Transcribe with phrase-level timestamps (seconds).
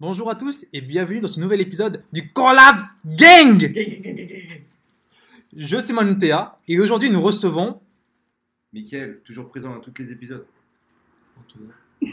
[0.00, 3.58] Bonjour à tous et bienvenue dans ce nouvel épisode du Collabs Gang
[5.56, 7.80] Je suis Manutea et aujourd'hui nous recevons
[8.72, 10.46] Mickaël, toujours présent dans tous les épisodes.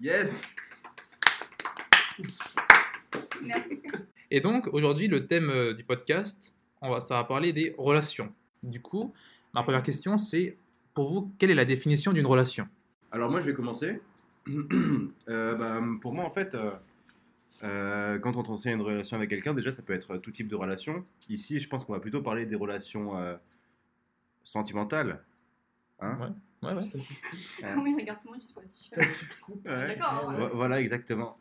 [0.00, 0.54] Yes
[3.42, 3.82] Merci.
[4.30, 8.32] Et donc aujourd'hui le thème euh, du podcast, on va, ça va parler des relations.
[8.62, 9.12] Du coup,
[9.52, 10.58] ma première question c'est
[10.94, 12.68] pour vous, quelle est la définition d'une relation?
[13.10, 14.00] Alors moi je vais commencer.
[15.28, 16.70] Euh, bah, pour moi en fait, euh,
[17.64, 20.54] euh, quand on tient une relation avec quelqu'un, déjà ça peut être tout type de
[20.54, 21.04] relation.
[21.28, 23.36] Ici je pense qu'on va plutôt parler des relations euh,
[24.44, 25.22] sentimentales.
[26.00, 26.72] Hein Ouais, ouais.
[26.72, 27.74] Ouais.
[27.82, 28.96] Oui, regarde tout le monde juste pour être sûr.
[29.64, 29.86] Ouais.
[29.96, 30.30] D'accord.
[30.32, 31.38] Vo- Voilà exactement.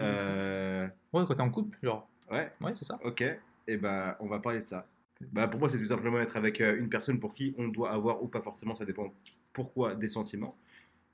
[0.00, 2.08] Euh, Ouais, quand t'es en couple, genre.
[2.30, 2.98] ouais, Ouais, c'est ça.
[3.04, 3.22] ok.
[3.68, 4.86] Et bah on va parler de ça.
[5.32, 8.22] Bah, pour moi c'est tout simplement être avec une personne pour qui on doit avoir
[8.22, 9.12] ou pas forcément, ça dépend
[9.52, 10.56] pourquoi, des sentiments.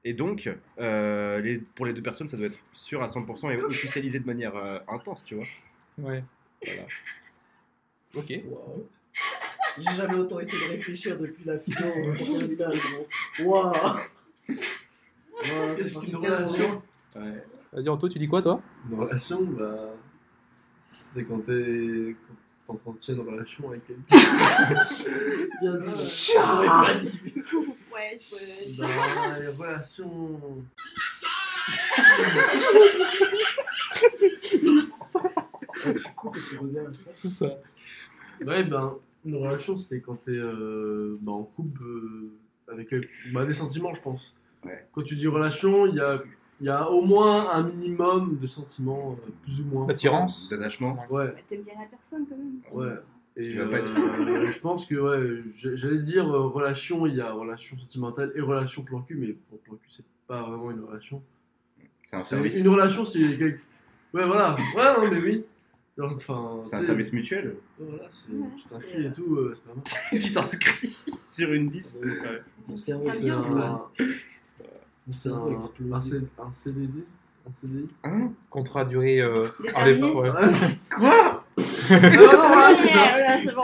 [0.04, 3.62] Et donc, euh, les, pour les deux personnes, ça doit être sûr à 100% et
[3.62, 5.44] officialisé de manière euh, intense, tu vois.
[5.98, 6.24] Ouais.
[6.64, 6.82] Voilà.
[8.14, 8.32] Ok.
[8.48, 8.88] Waouh.
[9.78, 12.74] J'ai jamais autant essayé de réfléchir depuis la philo au terminal.
[13.44, 13.74] Waouh.
[15.44, 16.82] Voilà, c'est parti relation.
[17.16, 17.44] Ouais.
[17.72, 18.62] Vas-y Anto, tu dis quoi toi?
[18.88, 19.92] Une relation, bah,
[20.82, 22.14] c'est quand t'es
[22.66, 24.04] quand t'entretiens une relation avec quelqu'un.
[25.62, 26.32] Bien dit.
[26.34, 27.20] J'aurais pas dit.
[28.02, 28.82] Ouais, il faut.
[28.82, 28.88] bah,
[29.40, 30.40] une relation.
[35.84, 37.10] Ouais, tu coupes et tu reviens, ça.
[37.12, 37.58] C'est ça.
[38.44, 42.32] Ouais, ben, une relation, c'est quand t'es euh, bah, en couple euh,
[42.68, 42.94] avec
[43.32, 44.32] bah, des sentiments, je pense.
[44.64, 44.86] Ouais.
[44.92, 46.16] Quand tu dis relation, il y a,
[46.60, 49.88] il y a au moins un minimum de sentiments, euh, plus ou moins.
[49.88, 50.50] Attirance.
[50.50, 50.96] D'attachement.
[51.10, 51.28] Ouais.
[51.28, 52.60] Bah, T'aimes bien la personne quand même.
[52.72, 52.96] Ouais.
[53.36, 53.44] Vois.
[53.44, 58.32] Et euh, je pense que ouais, j'allais dire euh, relation, il y a relation sentimentale
[58.34, 61.22] et relation plan cul, mais pour plan cul, c'est pas vraiment une relation.
[62.04, 62.56] C'est un service.
[62.58, 64.56] Une relation, c'est Ouais, voilà.
[64.76, 65.44] Ouais, non, mais oui.
[66.00, 67.56] Enfin, C'est un service mutuel.
[67.78, 69.84] Voilà, tu t'inscris et tout, euh, c'est pas mal.
[70.22, 72.00] tu t'inscris sur une liste.
[72.66, 73.30] Mon cerveau, C'est
[75.30, 77.04] un, c'est un, CDD
[77.46, 78.32] Un CDI Hein?
[78.48, 80.30] Contrat euh, ouais.
[80.90, 81.41] Quoi?
[83.54, 83.62] Bon.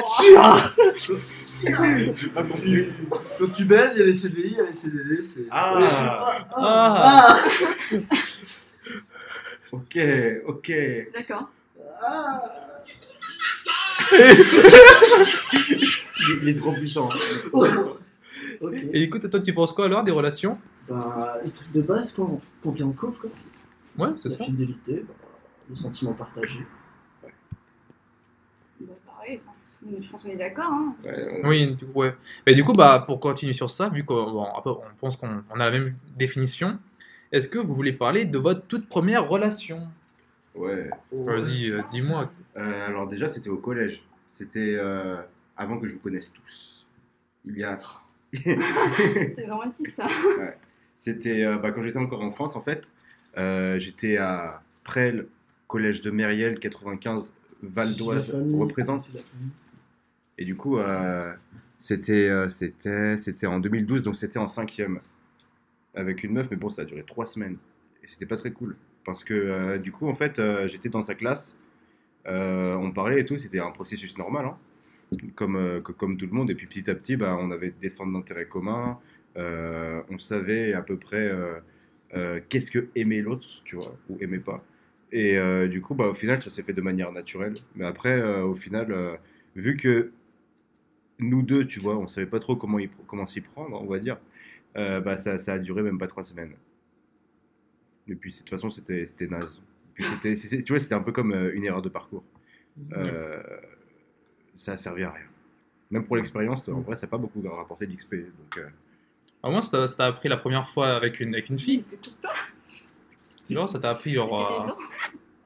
[3.38, 5.26] Quand tu baises, il y a les CDI, il y a les CDD.
[5.26, 5.78] c'est- Ah
[6.56, 7.38] Ah.
[9.72, 9.98] Ok,
[10.46, 10.72] ok.
[11.12, 11.50] D'accord.
[12.02, 12.42] Ah.
[14.12, 14.18] Il,
[16.42, 17.08] il est trop puissant.
[17.52, 17.68] Ok.
[18.92, 20.58] Et écoute, toi tu penses quoi alors des relations?
[20.88, 24.06] Bah, le truc de base, quand, quand t'es en couple, quoi.
[24.06, 24.44] Ouais, c'est La ça.
[24.44, 25.14] fidélité, bah,
[25.68, 26.66] les sentiments partagés.
[28.80, 29.52] Bah, pareil, enfin,
[29.82, 30.70] je pense qu'on est d'accord.
[30.72, 30.94] Hein.
[31.04, 32.14] Ouais, on- Oui, du coup, ouais.
[32.46, 35.60] Mais du coup, bah, pour continuer sur ça, vu qu'on bon, on pense qu'on on
[35.60, 36.78] a la même définition,
[37.32, 39.86] est-ce que vous voulez parler de votre toute première relation?
[40.54, 40.90] Ouais.
[41.12, 42.30] Vas-y, euh, dis-moi.
[42.56, 44.02] Euh, alors déjà, c'était au collège.
[44.30, 45.16] C'était euh,
[45.56, 46.86] avant que je vous connaisse tous.
[47.44, 47.78] Il y a...
[48.32, 50.06] C'est romantique ça.
[50.96, 52.90] C'était euh, bah, quand j'étais encore en France, en fait.
[53.36, 55.28] Euh, j'étais à Presles,
[55.68, 59.00] collège de Mériel, 95, Val d'Oise représente.
[59.00, 59.50] si, si, la famille.
[60.38, 61.32] Et du coup, euh,
[61.78, 65.00] c'était, euh, c'était, en 2012, donc c'était en cinquième.
[65.94, 67.56] Avec une meuf, mais bon, ça a duré trois semaines.
[68.04, 68.76] Et c'était pas très cool.
[69.04, 71.56] Parce que euh, du coup, en fait, j'étais dans sa classe,
[72.24, 74.56] on parlait et tout, c'était un processus normal, hein,
[75.34, 76.50] comme, comme tout le monde.
[76.50, 78.98] Et puis petit à petit, bah, on avait des centres d'intérêt communs,
[79.36, 81.32] on savait à peu près
[82.48, 84.62] qu'est-ce que aimait l'autre, tu vois, ou aimait pas.
[85.10, 85.38] Et
[85.68, 87.54] du coup, bah, au final, ça s'est fait de manière naturelle.
[87.74, 89.18] Mais après, au final,
[89.56, 90.12] vu que
[91.18, 93.98] nous deux, tu vois, on savait pas trop comment, y- comment s'y prendre, on va
[93.98, 94.18] dire,
[94.76, 96.52] euh, bah, ça, ça a duré même pas trois semaines.
[98.08, 99.60] Et puis, de toute façon, c'était c'était naze.
[99.94, 102.22] Puis c'était, c'est- c'est- tu vois, c'était un peu comme euh, une erreur de parcours.
[102.92, 103.42] Euh,
[104.54, 105.24] ça a servi à rien.
[105.90, 108.14] Même pour l'expérience, en vrai, ça n'a pas beaucoup rapporté d'XP.
[108.14, 108.68] Donc, euh,
[109.42, 111.84] À moi, ça t'a- ça t'a appris la première fois avec une, avec une fille.
[113.48, 114.76] Tu vois, ça t'a appris genre,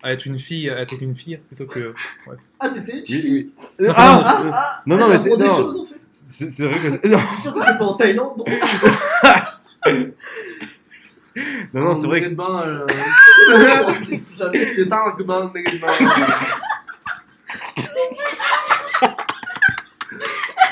[0.03, 1.95] à, être une fille, à être une fille plutôt que.
[2.61, 3.87] Ah, t'étais une oui, fille oui.
[3.89, 4.23] Ah
[4.53, 5.57] Ah, Non, non, ah, mais c'est- des non.
[5.57, 5.95] choses en fait.
[6.29, 7.09] C'est c'est vrai que.
[7.09, 8.45] Non, sûr que t'étais pas en Thaïlande non
[11.73, 12.29] non, non, c'est vrai que.
[12.29, 12.63] bain.
[12.67, 12.87] euh.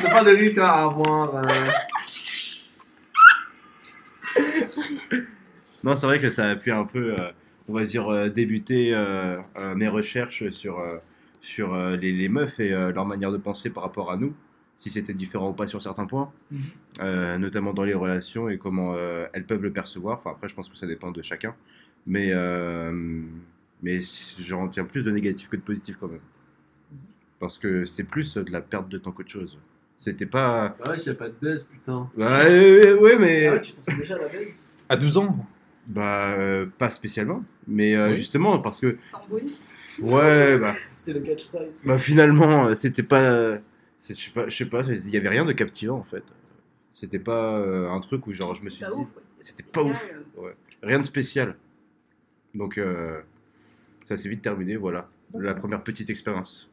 [0.01, 1.35] C'est pas de risque à avoir.
[1.37, 1.43] euh.
[5.83, 7.31] Non, c'est vrai que ça a pu un peu, euh,
[7.71, 10.83] on va dire, euh, débuter euh, euh, mes recherches sur,
[11.41, 14.35] sur euh, les, les meufs et euh, leur manière de penser par rapport à nous,
[14.77, 16.61] si c'était différent ou pas sur certains points, Mhm.
[17.01, 20.19] euh, notamment dans les relations et comment euh, elles peuvent le percevoir.
[20.19, 21.55] Enfin, après, je pense que ça dépend de chacun.
[22.07, 23.21] Mais, euh,
[23.83, 24.01] mais
[24.41, 26.21] j'en retiens plus de négatif que de positif quand même.
[27.39, 29.59] Parce que c'est plus de la perte de temps qu'autre chose.
[29.99, 30.75] C'était pas.
[30.83, 32.11] Bah ouais, s'il n'y a pas de baisse, putain.
[32.17, 33.47] Ouais, ouais, ouais, mais.
[33.49, 35.47] Ah ouais, tu pensais déjà à la base À 12 ans
[35.91, 37.43] Bah, euh, pas spécialement.
[37.67, 38.17] Mais euh, Oui.
[38.17, 38.97] justement, parce que.
[39.13, 39.75] En bonus.
[40.01, 40.77] Ouais, bah.
[40.95, 41.85] C'était le catch prize.
[41.87, 43.61] Bah finalement, euh, c'était pas, je
[44.15, 46.23] sais pas, je sais pas, il y avait rien de captivant en fait.
[46.95, 49.03] C'était pas euh, un truc où genre je me suis pas dit
[49.41, 50.13] c'était pas ouf.
[50.39, 50.53] euh.
[50.83, 51.57] rien de spécial.
[52.55, 53.21] Donc euh,
[54.09, 55.09] ça s'est vite terminé, voilà.
[55.35, 56.69] La première petite expérience.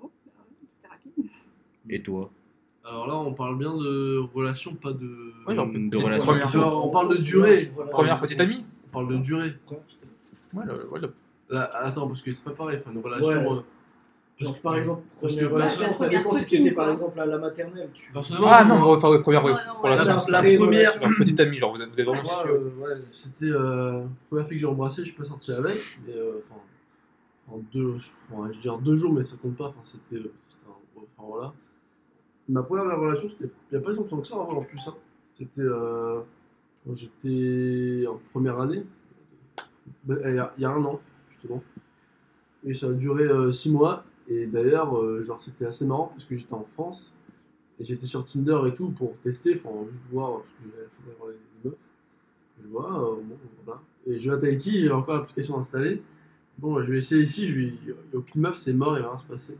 [0.00, 1.24] Oh, bah ouais.
[1.90, 2.30] Et toi?
[2.88, 5.32] Alors là, on parle bien de relation, pas de.
[5.46, 6.84] Ouais, genre, De petite relation.
[6.84, 7.72] on parle de durée.
[7.90, 9.54] première petite amie On parle de durée.
[10.54, 11.12] Ouais, le- ouais, le-
[11.48, 12.78] Là, attends, parce que c'est pas pareil.
[12.80, 13.26] Enfin, une relation.
[13.26, 13.58] Ouais.
[13.58, 13.60] euh,
[14.38, 17.38] Genre, par exemple, Parce première que- relation, ça dépend si t'étais par exemple à la
[17.38, 17.88] maternelle.
[17.94, 18.12] Tu...
[18.12, 20.98] Personnellement, Ah non, enfin, ouais, première Non, ouais, non, pour la la, la première.
[21.18, 22.50] petite amie, genre vous êtes, vous êtes vraiment Moi, sûr.
[22.50, 25.76] euh, ouais, c'était euh, la première fille que j'ai embrassée, je suis pas sorti avec,
[26.06, 26.60] mais euh, enfin,
[27.50, 30.22] en deux, je, enfin, je veux dire deux jours, mais ça compte pas, enfin, c'était,
[30.22, 31.52] euh, c'était un- enfin, voilà.
[32.48, 34.80] Ma première relation, c'était il y a pas longtemps que ça, en vrai, en plus,
[34.86, 34.94] hein.
[35.38, 36.20] C'était euh,
[36.86, 38.84] quand j'étais en première année,
[40.04, 41.00] Ben, il y, a- un an,
[41.30, 41.62] justement,
[42.64, 46.24] et ça a duré euh, six mois, et d'ailleurs, euh, genre, c'était assez marrant parce
[46.24, 47.14] que j'étais en France.
[47.78, 51.28] Et j'étais sur Tinder et tout pour tester, enfin juste voir, parce que j'avais avoir
[51.30, 51.36] les
[51.68, 51.78] meufs.
[52.62, 53.16] Je vois, euh,
[53.66, 53.82] voilà.
[54.06, 56.02] Et je vais à Tahiti, j'avais encore l'application installée.
[56.56, 57.64] Bon, je vais essayer ici, je vais...
[57.66, 59.58] il n'y a aucune meuf, c'est mort, il va rien se passer.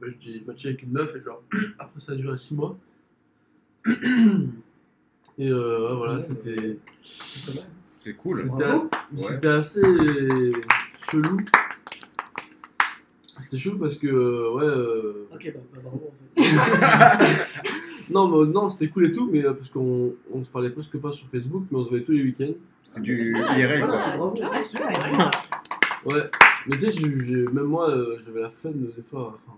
[0.00, 1.42] Bah, j'ai matché avec une meuf et genre,
[1.78, 2.76] après ça a duré 6 mois.
[5.36, 8.38] Et euh, ouais, voilà, c'était C'est cool.
[9.16, 9.82] C'était assez
[11.10, 11.38] chelou.
[13.40, 14.64] C'était chelou parce que, euh, ouais.
[14.64, 17.50] euh, Ok, bah, pas bravo en fait.
[18.10, 21.10] Non, mais, non c'était cool et tout, mais parce qu'on on se parlait presque pas
[21.10, 22.52] sur Facebook, mais on se voyait tous les week-ends.
[22.82, 23.98] C'était du Ah, IRL Voilà, quoi.
[24.64, 25.30] c'est bravo.
[26.04, 26.26] Ouais,
[26.66, 27.06] mais tu sais,
[27.52, 29.38] même moi, euh, j'avais la flemme de- des fois.
[29.46, 29.56] enfin,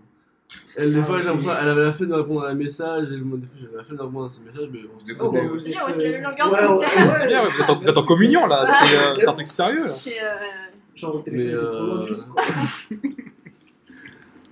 [0.76, 1.28] elle, des Ah, fois, j'ai oui.
[1.28, 3.76] l'impression elle avait la flemme de répondre à un message, et moi, des fois, j'avais
[3.76, 5.92] la flemme de répondre à ses messages, mais on se dit, Oh, C'est bien, ouais,
[5.92, 7.06] c'est la longueur ouais, d'onde, ouais, c'est- ouais.
[7.20, 9.32] C'est bien, ouais, vous, êtes en, vous êtes en communion là, c'était, euh, c'est un
[9.32, 9.92] truc sérieux là.
[9.92, 10.22] C'est.
[10.22, 10.26] euh,
[10.94, 12.42] Genre, le téléphone Mais, était trop loin euh, quoi.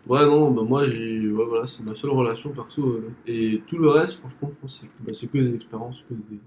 [0.07, 1.27] Ouais, non, bah moi, j'ai.
[1.31, 2.83] Ouais, voilà, c'est ma seule relation perso.
[2.87, 6.05] euh, et tout le reste, franchement, je pense que c'est bah, c'est que des expériences,
[6.09, 6.39] que des,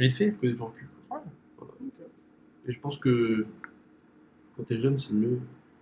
[0.00, 0.32] Vite fait.
[0.32, 0.88] que des plans cul.
[1.08, 1.22] Voilà.
[2.66, 3.46] Et je pense que
[4.56, 5.38] quand t'es jeune, c'est mieux.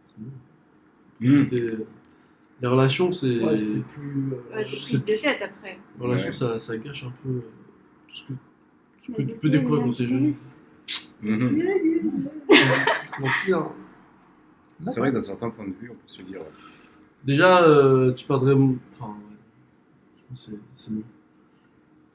[0.07, 1.41] c'est mieux.
[1.43, 1.85] Mm.
[2.63, 3.43] Les relations, c'est.
[3.45, 4.33] Ouais, c'est plus.
[4.33, 5.79] euh, Ouais, c'est plus des têtes après.
[5.99, 6.33] Les relations, Ouais.
[6.35, 7.41] ça, ça gâche un peu euh,
[8.09, 8.25] tout ce
[9.13, 10.09] que, tu peux découvrir t'es jeune.
[10.11, 10.59] jeunesse.
[11.23, 11.63] Mhm.
[13.45, 13.69] C'est hein.
[14.83, 16.41] C'est vrai que d'un certain point de vue, on peut se dire.
[17.25, 18.55] Déjà, euh, tu perdrais.
[18.55, 19.37] mon- Enfin, ouais.
[20.17, 21.05] je pense que c'est- c'est mieux.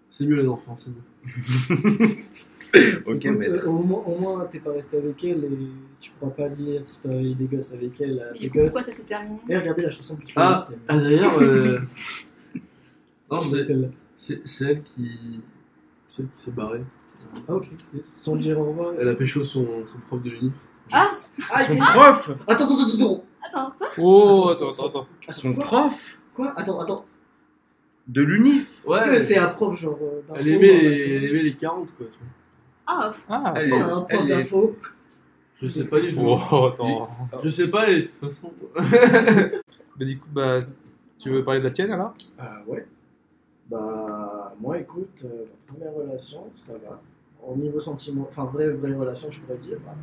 [0.09, 2.07] C'est mieux les enfants, c'est mieux.
[3.05, 3.67] Ok, Écoute, maître.
[3.69, 5.57] au moins, au moins, t'es pas resté avec elle et
[6.01, 8.53] tu pourras pas dire si t'as eu des gosses avec elle à Mais tes coup,
[8.59, 8.85] pourquoi ça gosses.
[8.95, 11.79] s'est terminé Et regardez la chanson que tu Ah, fais, ah d'ailleurs, euh...
[13.31, 13.87] non, c'est c'est celle-là.
[14.17, 15.41] c'est- c'est elle qui.
[16.09, 16.83] Celle qui s'est barrée.
[17.47, 17.67] Ah, ok.
[18.03, 18.93] Sans le dire au revoir.
[18.99, 20.51] Elle a pécho son, son prof de l'uni.
[20.91, 21.05] Ah
[21.51, 23.23] Ah, yes prof Attends, attends, attends, attends.
[23.43, 25.07] Attends, quoi Oh, attends, attends, attends.
[25.31, 27.05] Son Quoi prof Quoi Attends, attends.
[28.07, 31.15] De l'UNIF Ouais, Est-ce que c'est un prof genre euh, d'info elle aimait, la les,
[31.15, 32.05] elle aimait les 40, quoi.
[32.05, 32.27] tu vois.
[32.87, 34.75] Ah, Ah, Elle C'est est- un prof d'info.
[35.61, 36.21] Je sais pas du tout.
[36.51, 37.09] Oh, attends.
[37.43, 38.51] Je sais pas, et de toute façon.
[39.97, 40.59] Bah, du coup, bah,
[41.17, 42.13] tu veux parler de la tienne alors?
[42.37, 42.85] Ah ouais.
[43.69, 47.01] Bah, moi, écoute, euh, première relation, ça va.
[47.41, 49.95] Au niveau sentiment, enfin, vraie, vraie relation, je pourrais dire, bah,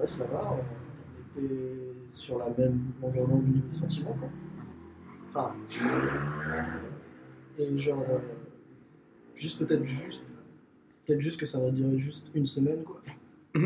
[0.00, 0.52] ouais, ça va.
[0.54, 4.28] On était sur la même longueur d'onde au niveau sentiment, quoi.
[5.28, 5.52] Enfin,
[7.58, 8.18] et genre, euh,
[9.34, 10.24] juste peut-être juste,
[11.06, 13.00] peut-être juste que ça va durer juste une semaine, quoi.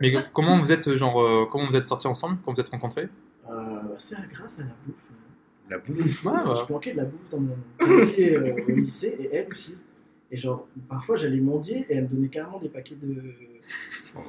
[0.00, 3.08] Mais comment vous êtes, genre, euh, comment vous êtes sortis ensemble Comment vous êtes rencontrés?
[3.48, 4.96] Euh, bah, c'est grâce à la bouffe.
[5.10, 5.14] hein.
[5.70, 6.24] La bouffe?
[6.26, 6.54] Ouais, bah.
[6.60, 9.78] Je planquais de la bouffe dans mon casier euh, au lycée et elle aussi.
[10.30, 13.22] Et genre, parfois j'allais mendier et elle me donnait carrément des paquets de,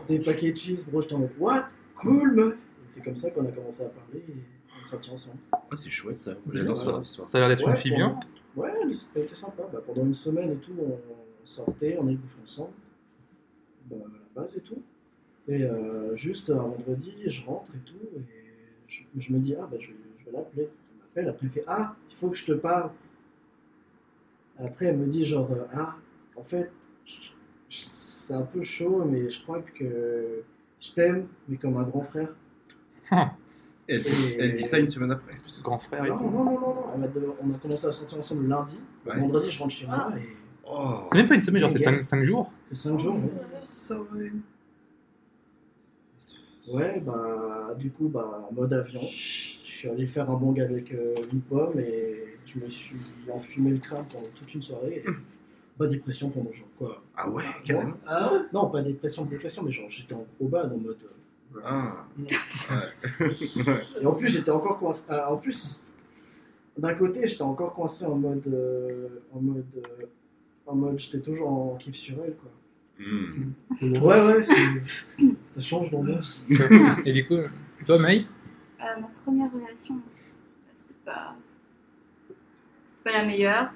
[0.07, 0.85] des paquets de chips.
[0.85, 1.67] Bro, j'étais en mode, what?
[1.95, 2.55] Cool, meuf!
[2.87, 4.33] C'est comme ça qu'on a commencé à parler et
[4.77, 5.37] on est sortis ensemble.
[5.51, 6.35] Ah, c'est chouette ça.
[6.75, 7.37] Ça.
[7.37, 8.19] a l'air d'être une Ouais, fille bien.
[8.55, 8.71] Ouais,
[9.15, 9.63] été sympa.
[9.71, 10.99] Bah, pendant une semaine et tout, on
[11.45, 12.73] sortait, on allait bouffer ensemble.
[13.89, 14.81] Bah, la base et tout.
[15.47, 18.21] Et euh, juste un vendredi, je rentre et tout, et
[18.87, 20.69] je, me dis, ah bah je, je vais l'appeler.
[21.15, 22.89] Elle m'appelle, après elle fait, ah, il faut que je te parle.
[24.57, 25.97] Après elle me dit genre, euh, ah,
[26.35, 26.71] en fait,
[27.69, 30.43] c'est un peu chaud, mais je crois que
[30.79, 32.33] je t'aime, mais comme un grand frère.
[33.87, 35.33] Elle, Et- elle dit ça une semaine après.
[35.45, 36.75] C'est grand frère Non, non, non, non, non.
[36.95, 38.79] Elle m'a dem- on a commencé à sortir ensemble lundi.
[39.05, 39.19] Ouais.
[39.19, 40.21] Vendredi, je rentre chez moi et
[40.67, 41.01] Oh.
[41.11, 42.01] C'est même pas une semaine, genre c'est Nickel.
[42.01, 42.51] 5 jours.
[42.63, 43.13] C'est 5 jours.
[43.15, 43.21] ouais.
[43.67, 44.31] Ça, ouais.
[46.67, 49.07] Ouais, bah, du coup, bah, en mode avion, je
[49.63, 52.97] suis allé faire un bang avec euh, une pomme et je me suis
[53.31, 55.03] enfumé le crâne pendant toute une soirée.
[55.05, 55.09] Et
[55.77, 57.03] pas dépression pendant genre quoi.
[57.15, 57.93] Ah ouais, carrément.
[58.07, 58.39] Ah ouais?
[58.51, 60.97] Non, pas dépression, dépression, mais genre j'étais en gros bad en mode.
[61.03, 61.09] euh,
[61.63, 62.05] Ah.
[64.01, 65.05] Et en plus, j'étais encore coincé.
[65.09, 65.91] ah, en plus,
[66.77, 68.47] d'un côté, j'étais encore coincé en mode.
[68.47, 69.65] euh, en mode.
[69.77, 70.05] euh,
[70.67, 72.51] en mode, j'étais toujours en kiff sur elle, quoi.
[72.97, 73.51] Hmm.
[74.01, 74.55] Ouais, ouais, c'est-
[75.51, 76.45] ça change d'ambiance.
[77.05, 77.35] Et du coup,
[77.85, 78.25] toi, May
[78.81, 79.99] Euh, ma première relation,
[80.75, 81.35] c'était pas.
[82.95, 83.71] C'était pas la meilleure.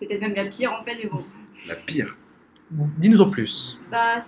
[0.00, 1.22] C'était peut-être même la pire en fait, mais bon.
[1.68, 2.16] La pire.
[2.70, 3.78] Dis-nous en plus.
[3.90, 4.20] Bah,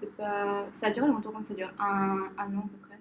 [0.00, 0.66] c'est pas.
[0.80, 2.98] Ça a duré longtemps, comme ça dure un, un an à peu près.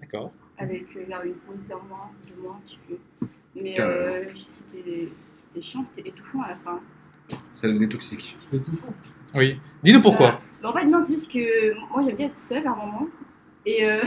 [0.00, 0.32] D'accord.
[0.56, 3.28] Avec euh, là, une pause d'un mois, deux mois, je sais plus.
[3.54, 6.80] Mais euh, c'était c'était chiant, c'était étouffant à la fin.
[7.56, 8.36] Ça devenait toxique.
[8.38, 8.92] C'est étouffant.
[9.34, 9.58] Oui.
[9.82, 10.40] Dis-nous pourquoi.
[10.62, 13.06] Bah, en fait, non, c'est juste que moi j'aime bien être seule à un moment.
[13.66, 14.02] Et euh,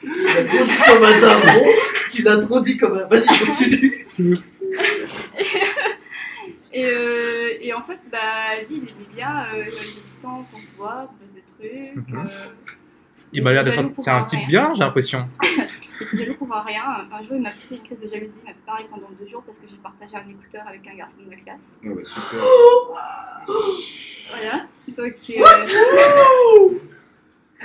[0.00, 1.66] Tu l'as trop dit comme un daron.
[2.10, 3.06] Tu l'as trop dit comme un.
[3.06, 4.06] Vas-y, continue.
[6.72, 7.39] Et, euh,
[7.70, 9.70] et en fait, bah, lui, il aimait bien, euh, du
[10.22, 11.42] temps pour se voir, pour faire des
[11.94, 12.08] trucs.
[12.08, 12.18] Mhm.
[12.18, 12.28] euh,
[13.32, 13.92] Il m'a l'air d'être.
[13.98, 15.28] C'est un type bien, j'ai l'impression.
[15.44, 16.82] il était jaloux pour voir rien.
[17.12, 19.28] Un jour, il m'a piqué une crise de jalousie, il m'a fait parler pendant deux
[19.28, 21.72] jours parce que j'ai partagé un écouteur avec un garçon de ma classe.
[21.84, 22.40] Ah bah super.
[24.30, 24.66] Voilà.
[24.86, 25.34] Donc, euh,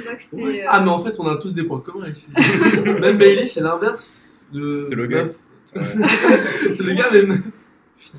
[0.03, 0.61] donc c'était.
[0.63, 2.31] euh, Ah, mais en fait, on a tous des points communs ici.
[3.01, 4.81] même Bailey, c'est l'inverse de.
[4.83, 5.27] C'est le gars.
[5.67, 7.39] c'est le gars, mais meuf.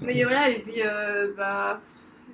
[0.05, 1.81] Mais voilà, et puis, euh, bah,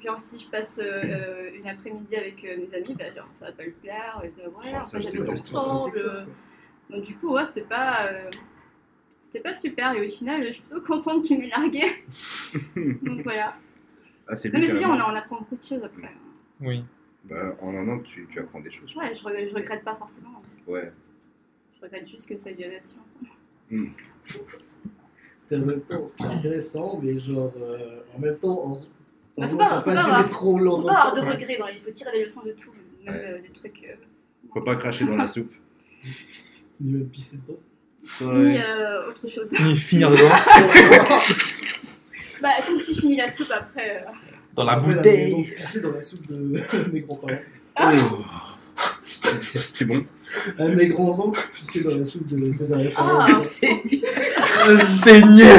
[0.04, 3.52] genre, si je passe euh, une après-midi avec euh, mes amis, bah, genre, ça va
[3.52, 4.22] pas le plaire.
[4.24, 5.98] Et, ouais, Ça, enfin, j'habite ensemble.
[5.98, 6.24] euh.
[6.90, 8.06] Donc, du coup, ouais, c'était pas.
[8.06, 8.30] euh,
[9.26, 11.82] c'était pas super, et au final, je suis plutôt contente qu'il m'ait largué.
[13.02, 13.54] Donc voilà.
[14.28, 16.10] Ah, c'est Non, lui mais c'est bien, on, a- on apprend beaucoup de choses après.
[16.60, 16.84] Oui.
[17.24, 18.94] Bah, en un an, tu, tu apprends des choses.
[18.94, 20.42] Ouais, je, re- je regrette pas forcément.
[20.66, 20.92] Ouais.
[21.76, 22.94] Je regrette juste que ça ait duré aussi
[23.70, 23.90] longtemps.
[25.52, 27.52] C'était en même temps, c'était intéressant, mais genre.
[27.60, 28.80] euh, en même temps, en.
[29.38, 30.94] Bah, en faut pas- ça n'a faut pas trop Faut longtemps.
[30.94, 32.70] pas avoir de regrets dans il faut tirer des leçons de tout,
[33.04, 33.20] même Ouais.
[33.24, 33.82] euh, des trucs.
[33.84, 33.94] euh,
[34.52, 35.52] Faut pas cracher dans la soupe.
[36.80, 37.58] Il m'a pissé dedans.
[38.34, 39.50] Ni euh, autre chose.
[39.64, 40.28] Ni finir dedans.
[42.42, 44.02] bah, il faut que tu finis la soupe après.
[44.06, 44.10] euh.
[44.54, 45.30] Dans la Après, bouteille.
[45.30, 46.60] Ils ont pissé dans la soupe de
[46.92, 47.38] mes grands-parents.
[47.80, 48.18] Oh.
[49.04, 50.04] C'était bon.
[50.58, 53.26] Mes grands-oncles pissé dans la soupe de César Ah,
[54.86, 55.56] Seigneur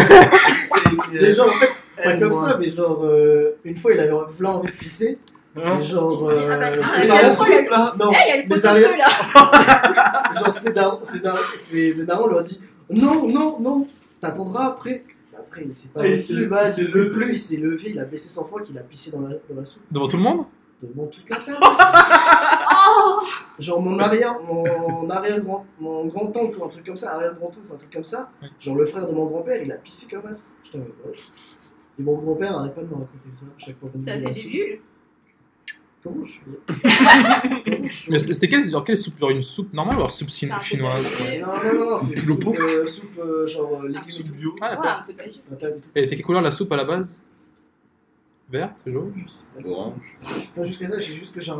[1.12, 4.52] Mais genre, en fait, pas comme ça, mais genre, euh, une fois, il avait v'là
[4.52, 5.20] envie de pisser.
[5.56, 7.66] Hein Et genre, Ah bah euh, c'est le problème.
[7.70, 7.94] là.
[8.00, 11.40] Non, Eh, il y a le mais ça feu là Genre, c'est Daron, c'est Daron,
[11.56, 12.60] c'est c'est Daron lui a dit
[12.90, 13.88] Non, non, non,
[14.20, 15.04] t'attendras après.
[15.38, 16.10] Après, il s'est pas Ah, il
[16.50, 19.22] bah, il s'est il s'est levé, il a baissé 100 fois qu'il a pissé dans
[19.22, 20.46] la, dans la soupe Devant tout le monde?
[20.82, 21.58] Devant toute la table.
[23.60, 27.36] Genre, mon arrière, mon arrière grand, mon grand oncle ou un truc comme ça, arrière
[27.36, 28.30] grand oncle ou un truc comme ça.
[28.60, 30.56] Genre, le frère de mon grand-père, il a pissé comme as.
[30.74, 31.14] Mode, ouais.
[32.00, 34.26] Et mon grand-père arrête pas de me raconter ça chaque fois qu'on Ça dit fait
[34.28, 34.80] la des bulles
[36.04, 40.12] Comment je suis Mais c'était quelle, genre, quelle soupe Genre une soupe normale ou alors
[40.12, 41.40] soupe chinoise?
[41.40, 44.34] Non, non, non, c'est soupe, euh, soupe euh, genre euh, légumes Soupe tout.
[44.34, 44.54] bio.
[44.62, 45.14] Ah, Ouais,
[45.52, 45.78] d'accord.
[45.96, 47.18] et était quelle couleur la soupe à la base?
[48.54, 49.68] Verte, jaune Je sais pas.
[49.68, 50.18] Orange.
[50.56, 51.52] Pas jusqu'à ça, j'ai juste que j'ai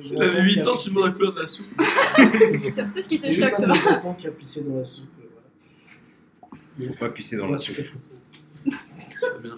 [0.00, 1.66] j'ai un avait tonton 8 qui a ans, tu demandes la couleur de la soupe.
[2.56, 3.74] C'est tout ce qui te juste choque, un de toi.
[3.74, 5.08] mes tontons qui a pissé dans la soupe.
[5.20, 5.26] euh,
[6.78, 6.92] voilà.
[6.92, 7.74] Faut pas pisser dans la soupe.
[7.74, 9.56] Très bien.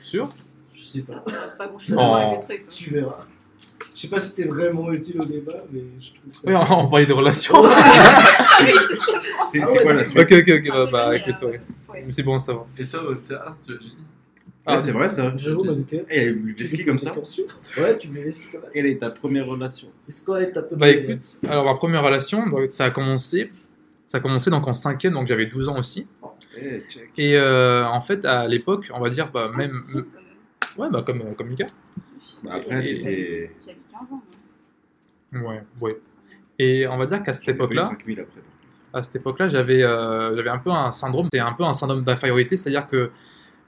[0.00, 0.30] Sûr?
[0.76, 1.24] Je sais pas.
[1.58, 2.00] Pas grand chose Oh.
[2.02, 2.64] à voir avec le truc.
[2.66, 2.72] quoi.
[2.72, 3.24] Tu verras.
[3.96, 6.48] Je sais pas si c'était vraiment utile au débat, mais je trouve ça.
[6.48, 7.60] Oui, on, parlait des relations.
[7.64, 10.20] C'est Ah c'est ouais, quoi la suite?
[10.20, 11.60] Ok, ok, ok, bah, bah écoute, euh, ouais.
[12.06, 12.64] Mais c'est bon, ça va.
[12.78, 13.96] Et toi, votre théâtre, tu as dit?
[14.70, 15.34] Ah, c'est vrai ça.
[15.36, 16.04] Jérôme a noté.
[16.10, 17.14] Eh, il y a eu du ski comme ça.
[17.78, 18.68] Ouais, tu me laisses comme ça.
[18.74, 19.88] Quelle est ta première relation?
[20.06, 23.48] Est-ce qu'on est ta peu Bah écoute, alors ma première relation, donc, ça a commencé,
[24.06, 26.06] ça a commencé donc en cinquième, donc j'avais 12 ans aussi.
[26.60, 27.10] Eh, check.
[27.16, 29.84] Et euh, en fait, à l'époque, on va dire, bah, même,
[30.76, 31.66] ouais, bah comme, comme Mika.
[32.42, 33.52] Bah, après, c'était.
[33.64, 34.22] J'avais 15 ans.
[35.46, 36.00] Ouais, ouais.
[36.58, 38.40] Et on va dire qu'à cette époque-là, 5000 après.
[38.92, 42.02] à cette époque-là, j'avais euh, j'avais un peu un syndrome, c'était un peu un syndrome
[42.04, 43.10] d'infériorité, c'est-à-dire que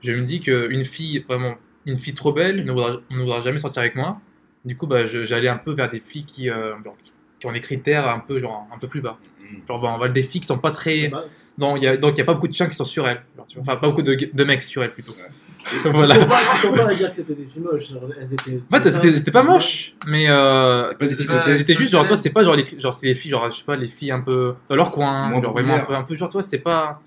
[0.02, 1.54] je me dis qu'une fille, vraiment,
[1.87, 4.19] une fille trop belle ne voudra, ne voudra jamais sortir avec moi.
[4.64, 6.97] Du coup, bah, j'allais un peu vers des filles qui, euh, genre,
[7.38, 9.16] qui ont des critères un peu, genre, un peu plus bas.
[9.40, 9.66] Mm.
[9.66, 11.11] Genre, bon, on va le défi qui sont pas très.
[11.59, 13.09] Non, il y a, donc, il n'y a pas beaucoup de chiens qui sont sur
[13.09, 13.23] elle.
[13.59, 15.12] Enfin, pas beaucoup de, de mecs sur elle plutôt.
[15.12, 15.90] Ouais.
[15.92, 16.14] voilà.
[16.62, 17.88] Peux pas- dire que c'était des filles moches.
[17.88, 18.61] genre, Elles étaient.
[18.71, 21.26] En fait, c'était pas moche, mais euh, C'est des filles
[21.57, 23.64] c'était juste genre toi, c'est pas genre les genre c'est les filles genre je sais
[23.64, 26.00] pas les filles un peu dans leur coin, Moins genre vraiment un peu, populaires.
[26.00, 27.00] un peu genre toi, c'était pas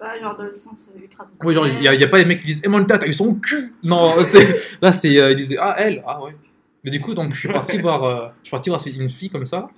[0.00, 1.28] Pas genre dans le sens euh, ultra.
[1.44, 3.06] Oui, genre, il y, a- y a pas les mecs qui disent, eh, mon t'as
[3.06, 4.14] eu son cul Non,
[4.82, 5.20] là, c'est.
[5.20, 6.32] euh, ils disaient, ah, elle Ah, ouais.
[6.82, 9.28] Mais du coup, donc, je suis parti voir, euh, je suis parti voir une fille
[9.28, 9.68] comme ça.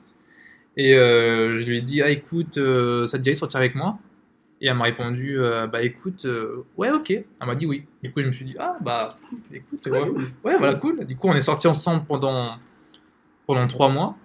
[0.76, 3.74] Et euh, je lui ai dit, ah, écoute, euh, ça te dirait de sortir avec
[3.74, 3.98] moi?
[4.60, 7.10] Et elle m'a répondu, euh, bah, écoute, euh, ouais, ok.
[7.10, 7.84] Elle m'a dit oui.
[8.00, 9.16] Du coup, je me suis dit, ah, bah,
[9.52, 11.04] écoute, ouais, ouais, voilà, cool.
[11.04, 12.58] Du coup, on est sortis ensemble pendant,
[13.48, 14.16] pendant trois mois.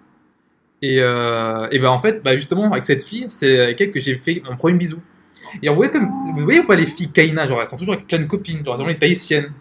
[0.80, 3.98] Et, euh, et bah, en fait, bah, justement, avec cette fille, c'est avec elle que
[3.98, 5.02] j'ai fait mon premier bisou.
[5.62, 7.94] Et on voyait comme, vous voyez ou pas les filles Kaina, genre elles sont toujours
[7.94, 9.52] avec plein de copines, genre elles sont tahitiennes.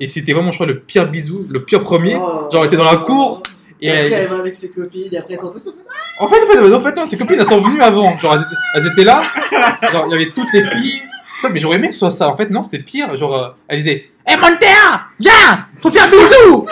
[0.00, 2.16] Et c'était vraiment, je crois, le pire bisou, le pire premier.
[2.16, 2.48] Oh.
[2.50, 3.42] Genre, elle était dans la cour,
[3.80, 5.68] Et, Et après, elle- elle va avec ses copines, et après, elles sont tous.
[6.20, 8.12] En fait, en fait, en fait, non, ses copines, elles sont venues avant.
[8.18, 9.22] Genre, elles étaient, elles étaient là.
[9.92, 11.02] Genre, il y avait toutes les filles.
[11.50, 12.28] Mais j'aurais aimé que ce soit ça.
[12.28, 13.12] En fait, non, c'était pire.
[13.16, 16.66] Genre, euh, elle disait Hé, Montea Viens Faut faire bisou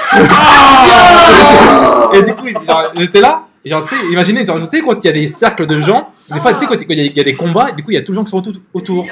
[2.15, 3.47] Et du coup, genre, ils étaient là.
[3.65, 5.79] Et genre, tu sais, imaginez, genre, tu sais, quand il y a des cercles de
[5.79, 7.83] gens, des fois, tu sais, quand il y, a- il y a des combats, du
[7.83, 9.05] coup, il y a tous les gens qui sont autour.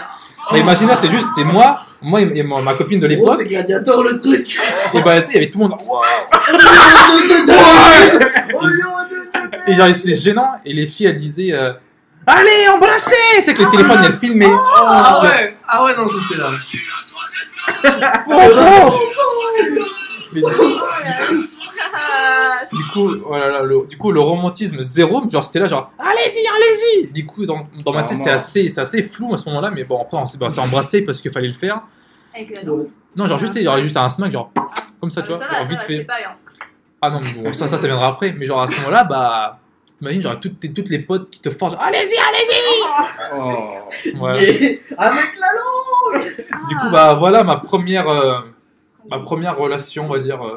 [0.52, 3.36] Mais imaginez, c'est juste, c'est moi, moi et ma, ma copine de Oh, l'époque.
[3.38, 4.58] c'est gladiateur le truc
[4.94, 5.76] Et bah, tu sais, il y avait tout le monde.
[5.86, 6.02] Oh,
[9.66, 10.52] Et genre, c'est gênant.
[10.64, 11.72] Et les filles, elles disaient euh,
[12.26, 14.46] Allez, embrassez Tu sais que les téléphones, elles filmaient.
[14.76, 16.48] Ah ouais Ah ouais, non, j'étais là.
[20.32, 20.42] Mais
[22.72, 27.12] du coup, voilà, le, du coup, le romantisme zéro, genre c'était là, genre allez-y, allez-y.
[27.12, 29.84] Du coup, dans, dans ma tête, c'est assez, c'est assez flou à ce moment-là, mais
[29.84, 31.80] bon, après, on s'est bah, embrassé parce qu'il fallait le faire.
[32.34, 32.78] Avec la dent.
[33.16, 34.50] Non, genre juste, genre, juste un smack, genre
[35.00, 36.06] comme ça, Ah, tu mais vois, ça va, genre, vite va, fait.
[37.00, 39.58] Ah non, mais bon, ça, ça, ça viendra après, mais genre à ce moment-là, bah,
[39.98, 42.82] t'imagines, genre toutes, tes- toutes les potes qui te forcent, allez-y, allez-y.
[43.36, 44.22] Oh.
[44.24, 44.44] Ouais.
[44.44, 44.78] Yeah.
[44.96, 46.34] Avec la langue
[46.68, 48.40] Du coup, bah voilà ma première, euh,
[49.10, 50.56] ma première relation, on va dire, euh,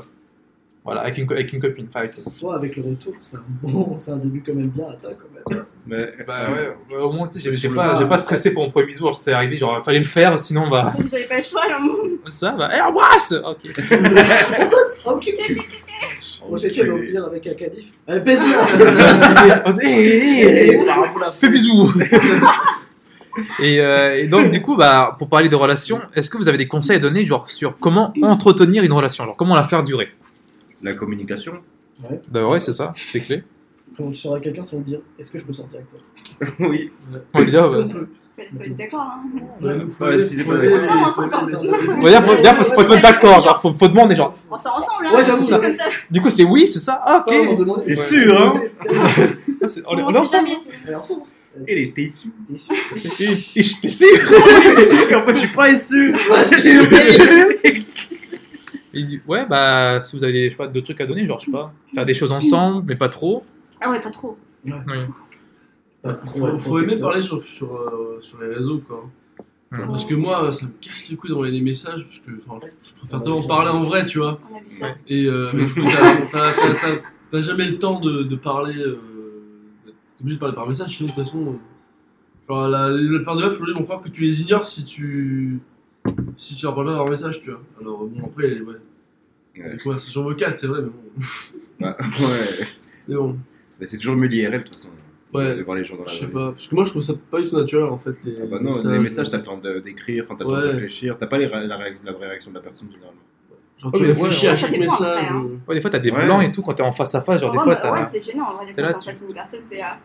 [0.84, 1.86] voilà, avec une, avec une copine.
[1.90, 4.86] Enfin, avec- Soit avec le retour, c'est un bon, c'est un début quand même bien
[4.88, 5.66] à ta quand même.
[5.86, 9.06] Mais, Bah ouais, au moins, tu sais, j'ai- pas, pas stressé pour mon premier bisou,
[9.06, 11.78] alors c'est arrivé, genre, fallait le faire, sinon, bah, Vous avez pas le choix là.
[12.28, 13.34] ça, bah, eh, embrasse!
[13.46, 13.58] Ok.
[15.06, 15.34] Ok,
[16.50, 17.94] Moi j'ai fait le pire avec un cadif.
[18.08, 18.42] Allez, baiser
[19.84, 20.80] Eh, eh, eh,
[21.40, 21.94] Fais bisous.
[23.60, 26.58] Et, euh, et donc, du coup, bah, pour parler de relations, est-ce que vous avez
[26.58, 30.08] des conseils à donner, genre, sur comment entretenir une relation, genre, comment la faire durer?
[30.84, 31.54] La communication.
[32.32, 33.44] Bah ouais, c'est ça, c'est clé.
[33.98, 36.48] Quand tu seras quelqu'un, ça te dire est-ce que je peux sortir avec toi?
[36.70, 36.92] Oui.
[37.34, 37.84] On va dire, ouais.
[38.58, 39.02] Faut être d'accord.
[39.02, 39.86] Hein.
[40.00, 41.14] Ouais, si t'es pas d'accord.
[41.18, 44.16] On On va dire, faut, dire, faut, faut se mettre d'accord, genre, faut, faut demander,
[44.16, 45.16] genre, On sort ensemble, hein.
[45.16, 45.60] Ouais, j'avoue, c'est ça.
[45.60, 45.84] comme ça.
[46.10, 47.02] du coup, c'est oui, c'est ça?
[47.04, 48.62] Ah, ok T'es sûr, hein
[49.62, 50.50] Ah, c'est- On est On on est ensemble.
[50.88, 51.24] Elle ensemble.
[51.68, 52.30] Était issue.
[52.50, 52.76] T'es sûr?
[52.98, 54.08] Suis sûr?
[55.16, 56.12] En fait, je suis pas issu.
[56.30, 56.84] Pas sûr,
[58.94, 61.26] Il dit, ouais, bah, si vous avez des, je sais pas, deux trucs à donner,
[61.26, 63.44] genre, je sais pas, faire des choses ensemble, mais pas trop.
[63.80, 64.38] Ah ouais, pas trop.
[64.66, 64.72] Oui.
[66.04, 69.08] Bah, Faut, faut aimer parler sur, sur, euh, sur les réseaux, quoi.
[69.70, 72.94] Parce que moi, ça me casse les couilles d'envoyer des messages, parce que enfin, je
[73.00, 74.38] préfère tellement parler en vrai, tu vois.
[74.52, 74.88] On a vu ça.
[74.88, 74.96] Ouais.
[75.08, 75.66] Et euh, mais
[77.32, 78.76] t'as- jamais le temps de, de parler.
[78.78, 79.00] Euh,
[79.86, 81.40] t'es obligé de parler par message, sinon de toute façon.
[81.48, 84.84] euh, genre, la, la plupart des meufs aujourd'hui vont croire que tu les ignores si
[84.84, 85.60] tu.
[86.38, 87.62] Si tu leur parles pas par message, tu vois.
[87.80, 88.76] Alors bon, après, ouais.
[89.58, 89.72] Ouais.
[89.74, 91.26] Les conversations vocales, c'est vrai, mais bon.
[91.80, 92.66] Bah, ouais.
[93.08, 93.38] Mais bon,
[93.80, 94.90] Mais c'est toujours mieux l'IRL de toute façon.
[95.34, 95.56] Ouais.
[95.58, 96.52] De voir les gens dans la je sais pas.
[96.52, 98.16] Parce que moi, je trouve ça pas du tout naturel en fait.
[98.26, 100.72] Les, Ah bah non, les messages, t'as le temps d'écrire, t'as le temps de Ouais.
[100.72, 101.18] réfléchir.
[101.18, 103.22] T'as pas les la, vraie réaction de la personne généralement.
[103.78, 105.28] Genre, tu Ouais, réfléchis ouais, à chaque message.
[105.32, 105.44] hein.
[105.46, 106.26] euh, Ouais, des fois, t'as des Ouais.
[106.26, 108.00] blancs et tout quand t'es en face à face, genre, des Ouais, fois, bah, ouais,
[108.00, 108.06] t'as.
[108.06, 108.74] c'est gênant en vrai.
[108.76, 109.98] Quand t'es une personne, t'es là.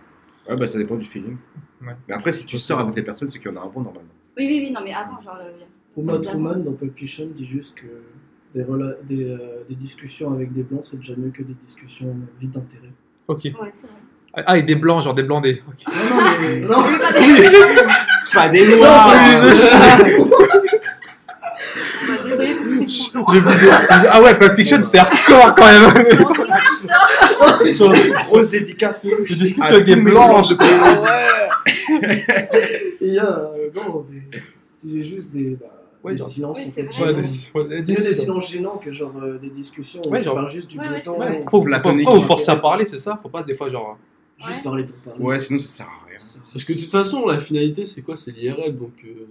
[0.49, 1.37] Ouais, bah ça dépend du feeling.
[1.83, 1.95] Ouais.
[2.09, 3.81] Mais après, si tu sors avec les personnes, c'est qu'il y en a un bon
[3.83, 4.09] normalement.
[4.39, 5.39] Oui, oui, oui, non, mais avant, genre.
[5.41, 5.51] euh,
[5.97, 7.87] Uma Truman dans Pulp Fiction dit juste que
[8.55, 8.65] des,
[9.05, 12.93] des, euh, des discussions avec des blancs, c'est déjà mieux que des discussions vides d'intérêt.
[13.29, 13.45] Ok.
[13.45, 13.97] Ouais, c'est vrai.
[14.47, 15.63] Ah, et des blancs, genre des blancs des.
[15.67, 15.87] ok.
[15.87, 16.61] Non, non, mais.
[16.67, 16.85] Non,
[18.35, 19.09] Pas des noirs
[24.11, 25.91] ah ouais, Pulp Fiction, c'était hardcore quand même.
[27.29, 27.93] Ça Ils sont
[28.29, 29.07] grosses dédicaces.
[29.07, 30.65] Des discussions avec des j'étais-
[33.01, 33.25] Et il y a.
[33.25, 34.23] euh, non, mais.
[34.85, 35.57] J'ai juste des.
[35.57, 36.59] Bah, Ouais, des genre- silences.
[36.65, 36.73] Oui.
[36.77, 40.35] Ouais, des- ouais, des des- silences gênants que genre euh, des discussions où Ouais, genre-
[40.35, 41.43] parles juste du Ouais, bon ouais, temps, vrai.
[41.45, 42.05] Faut, faut, Platonique.
[42.09, 43.19] faut vous forcer à parler, c'est ça?
[43.23, 43.99] Faut pas des fois, genre.
[44.39, 44.63] juste Ouais.
[44.65, 45.25] parler pour parler.
[45.25, 46.19] Ouais, sinon ça sert à rien.
[46.19, 46.41] Ça.
[46.53, 48.15] Parce que de toute façon, la finalité, c'est quoi?
[48.17, 48.93] C'est l'IRL, donc.
[49.05, 49.27] euh,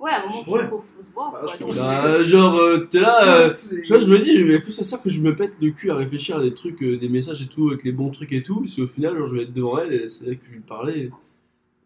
[0.00, 0.60] Ouais, à un moment, Ouais.
[0.62, 1.32] il faut, faut se voir.
[1.32, 1.70] Bah, quoi.
[1.70, 3.42] je Bah, genre, euh, t'es là.
[3.50, 5.34] Ça, euh, Tu vois, je me dis, mais à quoi ça sert que je me
[5.34, 7.90] pète le cul à réfléchir à des trucs, euh, des messages et tout, avec les
[7.90, 10.26] bons trucs et tout, si au final, genre, je vais être devant elle et c'est
[10.26, 11.10] là que je vais lui parler.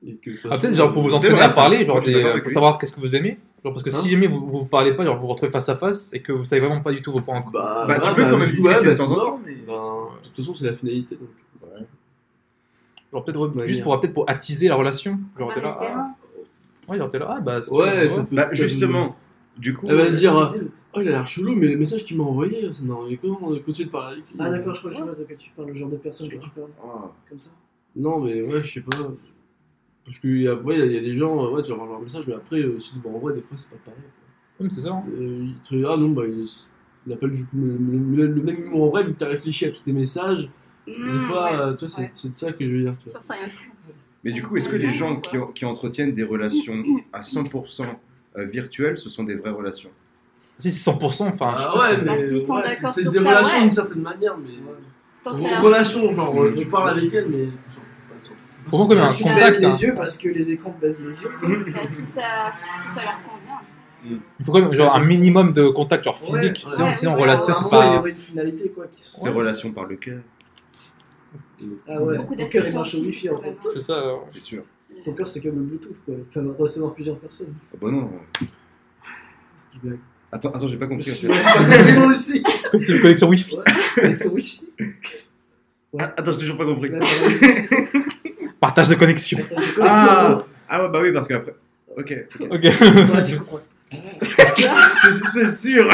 [0.06, 1.54] Et que, Ah, peut-être genre pour vous entraîner à ça.
[1.62, 3.38] parler, genre je des- avec pour savoir qu'est-ce que vous aimez.
[3.64, 5.68] Genre parce que Hein si jamais vous vous parlez pas, genre vous vous retrouvez face
[5.68, 7.60] à face et que vous savez vraiment pas du tout vos points en commun.
[7.64, 9.54] Bah, Bah, tu peux bah, quand même discuter ouais, de bah, temps en temps, mais-
[9.54, 9.72] Ben,
[10.22, 11.14] de toute façon, c'est la finalité.
[11.16, 11.28] Donc.
[13.12, 15.18] Genre peut-être ouais, Ouais, juste pour peut-être pour attiser la relation.
[15.38, 15.78] Genre t'es là.
[15.80, 16.14] ah.
[16.88, 17.26] Ouais, genre t'es là.
[17.36, 19.14] Ah bah c'est Ouais, ça peut Bah, être- justement,
[19.58, 19.86] du coup.
[19.88, 22.72] Elle va se dire, oh, il a l'air chelou, mais le message qu'il m'a envoyé,
[22.72, 24.96] ça m'a envoyé comment on continue de parler avec lui Ah d'accord, je crois que
[24.96, 27.10] je vois de quoi tu parles, le genre de personne que tu parles, Ah.
[27.28, 27.50] comme ça.
[27.94, 28.96] Non, mais ouais, je sais pas.
[30.04, 31.62] Parce qu'il y, a- ouais, il y a- il y a des gens, euh, ouais,
[31.62, 33.76] tu vas leur message, mais après, euh, si, bon, en vrai, des fois, c'est pas
[33.84, 34.00] pareil.
[34.02, 34.58] quoi.
[34.58, 34.90] Ouais, mais c'est ça.
[34.90, 35.02] hein.
[35.16, 36.44] Euh, il te dit, ah non, bah, il,
[37.06, 39.66] il appelle du coup le, le- le même numéro en vrai, vu que t'as réfléchi
[39.66, 40.48] à tous tes messages.
[40.86, 41.58] des Mmh, fois, ouais.
[41.60, 42.10] euh, tu vois, c'est ouais.
[42.12, 42.94] c'est de ça que je veux dire.
[43.02, 43.20] Tu vois.
[43.20, 43.34] Ça,
[44.24, 47.86] Mais du coup, est-ce que les gens qui, ont- qui entretiennent des relations à 100%
[48.36, 49.90] euh, virtuelles, ce sont des vraies relations?
[50.58, 53.18] Si c'est 100%, enfin je Ah ouais, c'est- mais Bah, sont ouais, c'est- c'est des
[53.18, 53.60] ça, relations ouais.
[53.62, 55.58] d'une certaine manière, mais.
[55.60, 57.48] Relation, genre, tu parles avec elle, mais.
[58.66, 59.40] Faut y ait un tu contact.
[59.40, 59.70] baises hein.
[59.70, 61.30] les yeux parce que les écrans te baisent les yeux.
[61.72, 62.52] bah, si, ça,
[62.88, 63.60] si ça leur convient.
[64.04, 66.64] Il faut quand même genre un minimum de contact genre physique.
[66.66, 67.98] Ouais, sinon, ouais, sinon ouais, relation c'est pas.
[67.98, 68.86] aurait une finalité quoi.
[68.94, 69.20] Qui se...
[69.20, 70.20] Ces relations par le cœur,
[71.88, 73.56] Ah ouais, Beaucoup ton cœur il marche au wifi en fait.
[73.62, 74.14] C'est ça.
[74.32, 74.62] c'est sûr.
[75.04, 77.54] Ton cœur c'est comme le Bluetooth quoi, il peut recevoir plusieurs personnes.
[77.72, 78.10] Ah bah non.
[80.32, 81.10] Attends, attends, j'ai pas compris.
[81.94, 82.42] moi aussi.
[82.72, 83.56] C'est une connexion Wi-Fi.
[84.16, 84.66] Son wifi.
[85.98, 86.90] Ah, Attends, j'ai toujours pas compris.
[88.72, 88.74] Là.
[88.74, 89.38] Partage de connexion.
[89.80, 91.54] Ah, ah ouais, bah oui, parce qu'après.
[91.96, 92.46] Ok, ok.
[92.52, 92.62] Ok.
[92.64, 93.70] Ouais, tu comprends ça.
[95.34, 95.88] C'est sûr.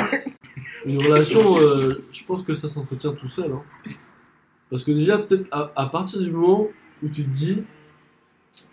[0.87, 3.51] Une relation, euh, je pense que ça s'entretient tout seul.
[3.53, 3.91] Hein.
[4.71, 6.69] Parce que déjà, peut-être à, à partir du moment
[7.03, 7.65] où tu te dis,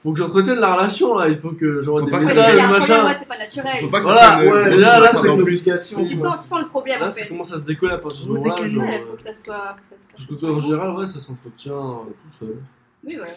[0.04, 2.48] faut que j'entretienne la relation là, il faut que j'envoie des pas que Ouais, ça-
[2.48, 3.06] mais il y messages, a un problème, machin.
[3.08, 3.74] ouais, c'est pas naturel.
[3.82, 6.06] Faut pas que Voilà, ça ouais, déjà, là, relation c'est obligation.
[6.06, 7.28] Tu sens, tu sens le problème Là, en ça fait.
[7.30, 8.68] commence à se décoller à partir de ce moment-là.
[8.68, 9.76] Genre, Ouais, faut que ça soit.
[9.82, 12.56] que ça soit- parce que toi, en général, ouais, ça s'entretient euh, tout seul.
[13.04, 13.34] Oui, voilà.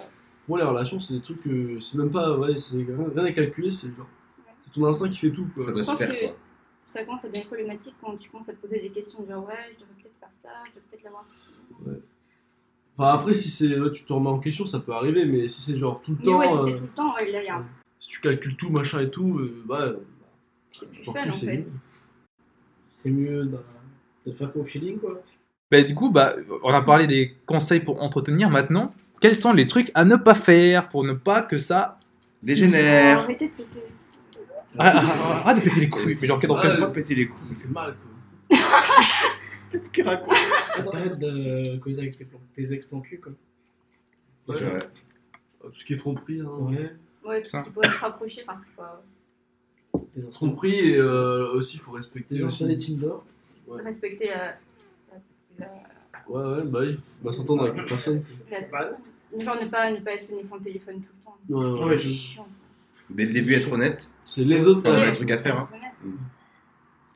[0.48, 3.70] Moi, les relations, c'est des trucs que c'est même pas, ouais, c'est rien, à calculer,
[3.70, 4.08] c'est genre,
[4.64, 5.62] c'est ton instinct qui fait tout quoi.
[5.64, 6.36] Ça doit se faire que quoi.
[6.92, 9.54] ça commence à devenir problématique quand tu commences à te poser des questions genre ouais,
[9.74, 11.24] je devrais peut-être faire ça, je devrais peut-être l'avoir.
[12.96, 15.60] Enfin, après, si c'est, ouais, tu te remets en question, ça peut arriver, mais si
[15.62, 17.44] c'est genre tout le Mais temps, ouais, si euh, c'est tout le temps, ouais, là
[17.44, 17.62] y a
[18.00, 19.92] si tu calcules tout, machin et tout, euh, bah,
[20.72, 21.58] c'est plus Encore fun plus, en fait.
[21.58, 21.66] mieux.
[22.90, 23.62] C'est mieux bah,
[24.26, 25.20] de faire qu'au feeling quoi.
[25.70, 28.50] Bah, du coup, bah, on a parlé des conseils pour entretenir.
[28.50, 28.88] Maintenant,
[29.20, 31.98] quels sont les trucs à ne pas faire pour ne pas que ça.
[32.42, 33.20] Dégénère.
[33.20, 33.82] Arrêtez de péter.
[34.78, 36.16] Ah, ah, ah, ah, de péter les couilles.
[36.20, 37.48] Mais genre, quel sens pas péter les coups.
[37.48, 38.58] ça fait mal quoi.
[39.70, 40.34] Qu'est-ce qu'il raconte
[40.94, 43.32] arrête de causer avec tes, ex plans cul quoi.
[44.46, 44.62] Ouais.
[44.62, 44.80] Ouais.
[45.60, 46.46] Tout ce qui est tromperie, hein.
[46.46, 46.96] Ouais.
[47.24, 49.02] Ouais, tout ce qui pourrait se rapprocher, enfin, c'est pas.
[50.30, 52.42] Tromperie et euh, aussi, il faut respecter.
[52.42, 53.12] Instants des Tinder.
[53.66, 53.82] Ouais.
[53.82, 54.56] Respecter la.
[55.58, 55.66] la,
[56.28, 58.22] Ouais, ouais, bah oui, faut s'entendre avec la personne.
[58.70, 58.80] Bah,
[59.38, 61.38] genre ne pas, ne pas espionner son téléphone tout le temps.
[61.48, 61.84] Ouais, ouais.
[61.90, 62.46] Ouais, C'est je- chiant.
[63.10, 64.84] Dès le début, être honnête, C'est les autres.
[64.84, 65.08] Ouais, là.
[65.08, 65.68] un truc à faire, hein.
[65.72, 65.92] Honnête.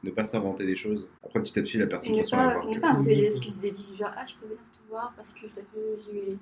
[0.04, 1.06] ne pas s'inventer des choses.
[1.24, 3.26] Après, petit à petit, la personne Et ne elle va pas, ne pas inventer des
[3.26, 5.54] excuses débiles, genre ah je peux venir te voir parce que je
[6.12, 6.36] j'ai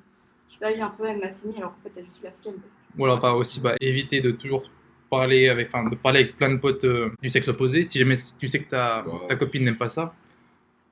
[0.48, 2.30] je sais pas, j'ai un problème avec ma famille alors qu'en fait j'ai juste la
[2.40, 2.56] flemme.
[2.98, 4.62] Ou alors, enfin, aussi, bah, éviter de toujours
[5.11, 7.85] parler avec, enfin, de parler avec plein de potes euh, du sexe opposé.
[7.85, 9.26] Si jamais tu sais que ta, Ouais.
[9.28, 10.14] ta copine n'aime pas ça.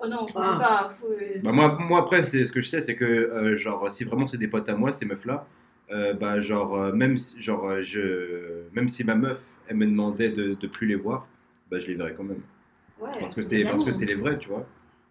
[0.00, 0.58] Oh non, faut Ah.
[0.88, 1.08] pas, faut.
[1.42, 4.26] Bah, moi, moi, après, c'est ce que je sais, c'est que, euh, genre, si vraiment
[4.26, 5.46] c'est des potes à moi, ces meufs-là,
[5.90, 10.30] euh, bah, genre, euh, même, si, genre, je, même si ma meuf, elle me demandait
[10.30, 11.26] de, de plus les voir,
[11.70, 12.42] bah, je les verrais quand même.
[13.00, 14.66] ouais, Parce que c'est parce que c'est les vrais, tu vois.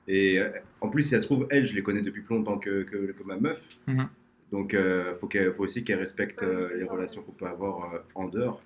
[0.07, 2.57] Et euh, en plus, si ça se trouve, elle, je les connais depuis plus longtemps
[2.57, 3.67] que, que, que ma meuf.
[3.87, 4.07] Mhm.
[4.53, 7.97] Donc, euh, faut, qu'elle- faut aussi qu'elle respecte euh, les relations qu'on peut avoir euh,
[8.15, 8.61] en dehors.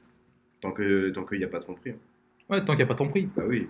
[0.61, 1.89] Tant que tant qu'il n'y a pas de tromperie.
[1.91, 1.95] hein.
[2.47, 3.27] Ouais, tant qu'il n'y a pas ton prix.
[3.35, 3.43] Bah.
[3.47, 3.67] Oui,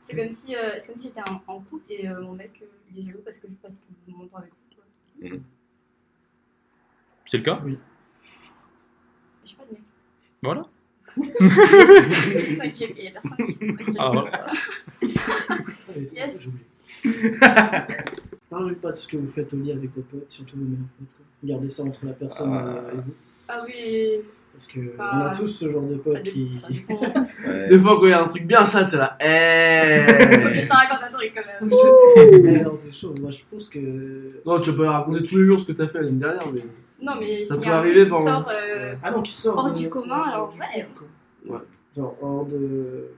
[0.00, 2.52] c'est comme si, euh, c'est comme si j'étais en, en couple et euh, mon mec
[2.62, 4.76] euh, il est jaloux parce que je passe tout mon temps avec lui.
[5.30, 5.38] quoi.
[7.24, 7.62] C'est le cas.
[9.44, 9.82] J'ai pas de mec.
[10.42, 10.62] Voilà.
[11.16, 11.32] Ouais,
[12.96, 13.46] Il y a personne.
[13.46, 14.30] qui- Ah, voilà.
[16.12, 16.40] Yes.
[16.40, 16.64] j'ai oublié.
[18.50, 20.86] Parlez pas de ce que vous faites au lit avec vos potes, surtout vos meilleurs
[20.98, 21.08] potes.
[21.16, 21.26] quoi.
[21.44, 22.82] Gardez ça entre la personne Ah.
[22.92, 23.14] et vous.
[23.48, 24.20] Ah oui,
[24.58, 25.12] Parce que Ah.
[25.14, 26.60] on a tous ce genre de potes qui.
[26.68, 27.00] dépend.
[27.46, 27.68] Ouais.
[27.68, 29.16] Des fois, quand il y a un truc bien sale, t'es là.
[29.20, 30.04] Eh
[30.52, 31.70] Je te raconte un truc quand même.
[32.64, 33.14] Non, c'est chaud.
[33.20, 33.78] Moi, je pense que.
[34.44, 36.60] Non, tu peux raconter tous les jours ce que t'as fait l'année dernière, mais.
[37.00, 38.48] Non, mais Ça s'il y peut a arriver qui par- sort.
[38.50, 39.56] euh, Ah non, qui sort.
[39.56, 40.88] Hors de- du commun, alors, du ouais.
[41.46, 41.58] Ouais.
[41.96, 43.10] Genre hors de.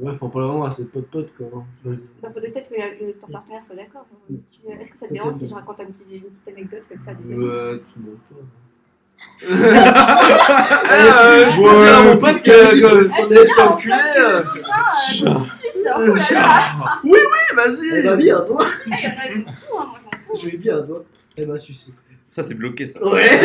[0.00, 1.46] Ouais, faut pas vraiment à ses potes-potes, quoi.
[1.54, 1.64] hein.
[1.82, 1.96] Tu vois.
[2.22, 4.06] Bah, faudrait peut-être que le- ton partenaire soit d'accord.
[4.28, 4.34] Mm.
[4.52, 6.98] Tu- Est-ce que ça te dérange si je raconte un petit, une petite anecdote comme
[6.98, 8.38] ça Ouais, tu montes toi.
[9.44, 9.48] Euh,
[11.50, 12.50] je à mon pote que
[15.90, 17.00] Ah.
[17.04, 17.88] Oui, oui, vas-y.
[17.94, 18.66] Elle m'a mis un doigt.
[18.90, 19.88] Ah, Il y en a, ils sont fous, hein.
[20.34, 21.04] Je lui ai mis un doigt.
[21.36, 21.92] Elle m'a sucé.
[22.30, 23.02] Ça, c'est bloqué, ça.
[23.04, 23.28] Ouais.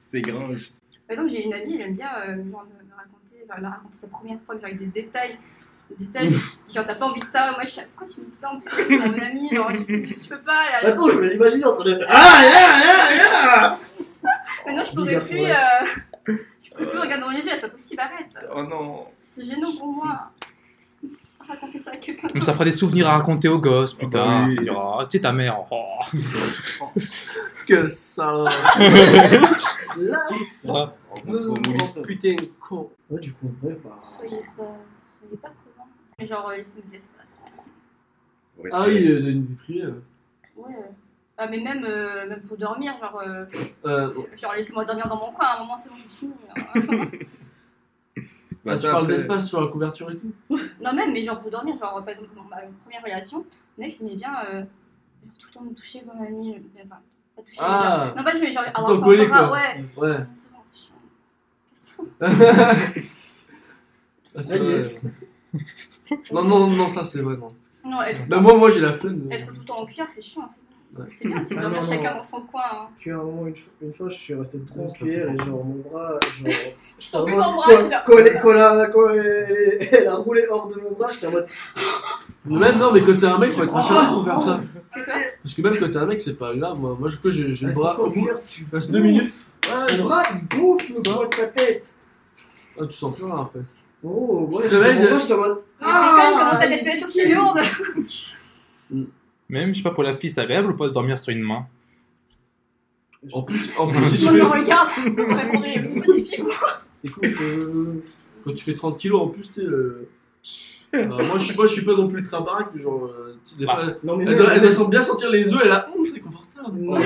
[0.00, 0.72] C'est gringe.
[1.06, 4.08] Par exemple, j'ai une amie, elle aime bien euh, genre, me, me raconter, raconté sa
[4.08, 5.38] première fois, genre, avec des détails.
[5.98, 6.30] Des détails,
[6.72, 7.50] genre, t'as pas envie de ça.
[7.52, 9.78] Moi, je suis, pourquoi tu me dis ça En plus, c'est mon ami, genre, je,
[9.78, 10.62] je peux pas.
[10.82, 12.00] Elle- Attends, je vais l'imaginer en train de.
[12.08, 13.78] Ah, yeah, yeah, yeah
[14.66, 15.44] Maintenant, je pourrais plus.
[15.46, 15.54] Euh...
[16.62, 18.48] Je peux plus regarder dans les yeux, c'est pas possible, arrête.
[18.54, 19.00] Oh non.
[19.24, 20.30] C'est gênant pour moi.
[21.46, 22.28] Raconter ça à quelqu'un.
[22.34, 24.44] Mais ça fera des souvenirs à raconter aux gosses plus Ah bah tard.
[24.46, 24.54] oui.
[24.56, 25.56] Tu diras, ah, tu sais ta mère.
[25.70, 25.98] oh.
[27.66, 28.32] Que ça.
[29.96, 30.18] Là,
[30.50, 30.94] Ça.
[32.06, 32.90] Putain, con.
[33.10, 33.98] Ouais, du coup, bref, bah.
[34.18, 34.76] Soyez pas,
[35.20, 35.48] soyez pas
[36.26, 37.26] genre, euh, laissez-nous de l'espace.
[38.72, 39.86] Ah oui, euh, une vie privée.
[40.56, 40.74] Ouais.
[41.38, 43.46] Ah, mais même, euh, même pour dormir, genre, euh,
[43.86, 46.34] Euh, genre laissez-moi dormir dans mon coin, à un moment c'est bon, c'est fini.
[48.62, 50.32] Bah, ah, ça, tu parles après- d'espace sur la couverture et tout
[50.82, 53.38] non, même, mais genre pour dormir, genre par exemple, dans ma première relation,
[53.78, 54.66] le mec s'aimait bien euh, genre,
[55.38, 56.56] tout le temps me toucher comme la nuit.
[56.74, 57.00] mais Enfin,
[57.36, 57.80] pas toucher, Ah.
[58.02, 59.56] mais genre- non, pas toucher, mais genre Tout avoir en son collé, bras, quoi.
[59.56, 59.84] ouais.
[59.96, 60.18] Ouais.
[60.18, 62.04] Non, c'est bon, c'est chiant.
[62.92, 63.38] Qu'est-ce que
[64.36, 64.78] Ah, c'est vrai.
[66.32, 67.46] Non, non, non, ça c'est vrai, non.
[67.84, 69.20] Non, être, tout Bah, le moi, moi j'ai la flemme.
[69.28, 70.48] temps- être tout le temps en cuir, c'est chiant.
[70.52, 70.58] c'est.
[70.98, 71.06] Ouais.
[71.12, 72.16] C'est bien, c'est Ah, non, chacun non.
[72.16, 72.62] dans son coin.
[72.72, 72.88] Hein.
[72.98, 75.38] Puis à un moment, une, fois- une fois, je suis resté trop en Ouais, et
[75.44, 76.52] genre mon bras, genre.
[76.98, 78.02] Je sens plus ton bras, c'est genre.
[78.04, 81.30] Quand, elle, quand, elle, quand elle, elle a roulé hors de mon bras, j'étais en
[81.30, 81.46] mode.
[82.44, 84.60] Même non, mais quand t'es un mec, faut être acharné pour faire ça.
[84.92, 86.78] C'est quoi Parce que même quand t'es un mec, c'est pas grave.
[86.80, 87.96] Moi, moi je peux, j'ai j'ai le bras.
[88.00, 88.28] au bout.
[88.48, 89.32] tu Reste deux minutes.
[89.68, 91.14] Ouais, bras, il bouffe le Ça.
[91.14, 91.96] poids de sa tête.
[92.80, 93.60] Ah, tu sens plus rien après.
[94.02, 95.62] Oh, Je ouais, te réveille, j'étais en mode.
[95.80, 97.60] Mais déconne, comment ta tête peut être aussi lourde
[99.48, 101.42] Même, je sais pas, pour la fille, c'est agréable ou pas de dormir sur une
[101.42, 101.66] main?
[103.32, 106.48] En plus, en plus si tu Moi, fais, je me regarde, vous répondez, vous magnifiquement.
[107.04, 108.02] Écoute, euh,
[108.44, 109.66] quand tu fais 30 kilos en plus, tu sais.
[109.66, 110.08] euh,
[110.94, 113.04] euh, moi, je suis pas, je suis pas non plus très baraque, genre.
[113.06, 115.30] euh, tu sais, des Bah, fois, non, mais elle, doit, elle doit sentir- bien sentir
[115.30, 116.39] les œufs, elle a honte, c'est confortable.
[116.62, 117.00] Non, mais- Ouais.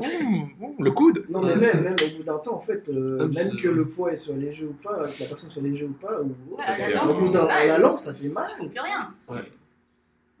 [0.00, 3.28] Mmh, mmh, Le coude Non, mais même, même au bout d'un temps, en fait, euh,
[3.28, 5.92] même c'est- que le poids soit léger ou pas, que la personne soit léger ou
[5.92, 7.68] pas, ou Ouais, ça la langue, au bout ça d'un- mal.
[7.68, 8.50] la langue, ça fait mal.
[8.60, 9.14] Ils plus rien.
[9.28, 9.52] Ouais.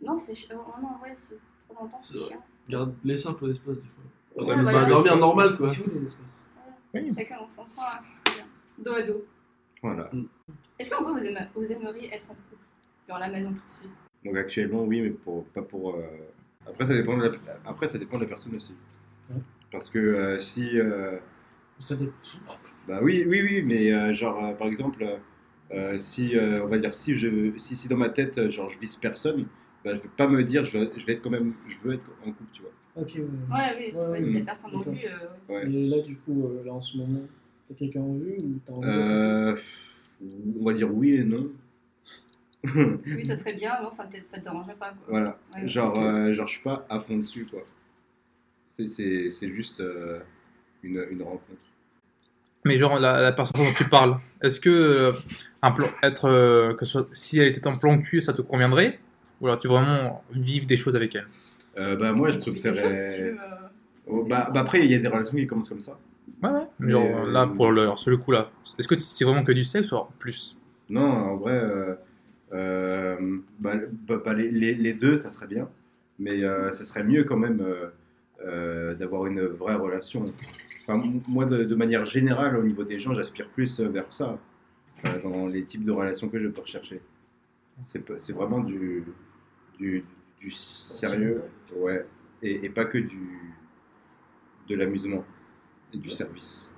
[0.02, 0.56] Non, c'est chiant.
[0.58, 1.36] Oh, non, ouais, c'est
[1.68, 2.28] trop longtemps, c'est C'est vrai.
[2.30, 2.42] chiant.
[2.68, 4.42] Garde, laissez un peu d'espace des fois.
[4.42, 4.78] Ça Ouais, nous voilà.
[4.78, 5.68] a- Bah, dormir normal, quoi.
[5.70, 6.46] Il faut des espaces.
[6.94, 7.08] Oui.
[7.14, 8.44] Chacun dans son c'est très bien.
[8.78, 9.24] Dos à dos.
[9.82, 10.10] Voilà.
[10.78, 12.62] Est-ce qu'en vrai, vous, vous aimeriez être en couple?
[13.08, 13.90] Genre là, maintenant, tout de suite.
[14.24, 15.94] Donc actuellement, oui, mais pour, pas pour.
[15.94, 16.02] euh,
[16.68, 17.30] Après, ça dépend de la...
[17.64, 18.72] Après, ça dépend de la personne aussi.
[19.30, 19.36] Ouais.
[19.72, 20.78] Parce que euh, si.
[20.78, 21.18] euh,
[21.78, 22.12] Ça dépend.
[22.88, 25.04] Bah oui, oui, oui, mais euh, genre, euh, par exemple,
[25.72, 28.78] euh, si, euh, on va dire, si, je, si, si dans ma tête, genre, je
[28.78, 29.46] vise personne,
[29.84, 31.94] bah, je vais pas me dire, je vais, je vais être quand même, je veux
[31.94, 32.70] être en couple, tu vois.
[32.96, 33.20] Ok, ouais.
[33.22, 34.98] Ouais, oui, Ouais, ouais, personne en vue.
[35.06, 35.66] euh, Ouais.
[35.66, 37.22] Et là, du coup, euh, là en ce moment,
[37.68, 39.56] t'as quelqu'un en vue ou t'as d'être- Euh,
[40.60, 41.50] on va dire oui et non.
[43.06, 44.90] Oui, ça serait bien, non, ça te, ça te dérangerait pas.
[44.90, 45.04] Quoi.
[45.08, 45.38] Voilà.
[45.54, 46.02] Ouais, Genre, ok.
[46.02, 47.60] euh, genre, je suis pas à fond dessus, quoi.
[48.78, 50.18] C'est- C'est c'est juste euh,
[50.82, 51.60] une, une rencontre.
[52.64, 55.12] Mais genre, la, la personne dont tu parles, est-ce que euh,
[55.62, 58.42] un plan, être, euh, que ce soit, si elle était en plan cul, ça te
[58.42, 58.98] conviendrait?
[59.40, 61.26] Ou alors tu veux vraiment vivre des choses avec elle?
[61.76, 63.32] Euh, bah, moi, je euh,
[64.08, 65.98] Oh, bah, bah, après, il y a des relations qui commencent comme ça.
[66.42, 66.66] Ouais, ouais.
[66.78, 69.52] Mais, Genre, euh, là, pour le, sur le coup, là, est-ce que c'est vraiment que
[69.52, 70.56] du sexe ou plus?
[70.88, 71.94] Non, en vrai, euh,
[72.50, 73.16] bah,
[73.60, 75.68] bah, bah, les, deux, ça serait bien.
[76.18, 77.88] Mais euh, ça serait mieux quand même euh,
[78.44, 80.26] euh, d'avoir une vraie relation.
[80.82, 84.38] Enfin, moi, de, manière générale, au niveau des gens, j'aspire plus euh, vers ça,
[85.06, 87.00] euh, dans les types de relations que je peux rechercher.
[87.84, 89.04] C'est vraiment du,
[89.78, 90.04] du,
[90.50, 91.42] sérieux,
[91.76, 92.06] ouais,
[92.42, 93.54] et, pas que du,
[94.68, 95.24] de l'amusement
[95.94, 96.70] et du service.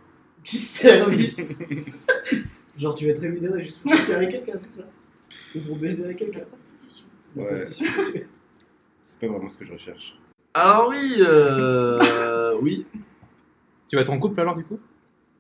[0.45, 1.61] Du service
[2.79, 4.89] Genre, tu vas être rémunéré juste pour avec quelqu'un, c'est ça?
[5.57, 7.05] Ou pour baiser avec c'est la prostitution.
[7.19, 7.57] C'est de la Ouais.
[7.57, 8.03] prostitution.
[9.03, 10.15] C'est pas vraiment ce que je recherche.
[10.55, 12.85] Alors oui, euh, oui.
[13.89, 14.79] Tu vas être en couple alors, du coup?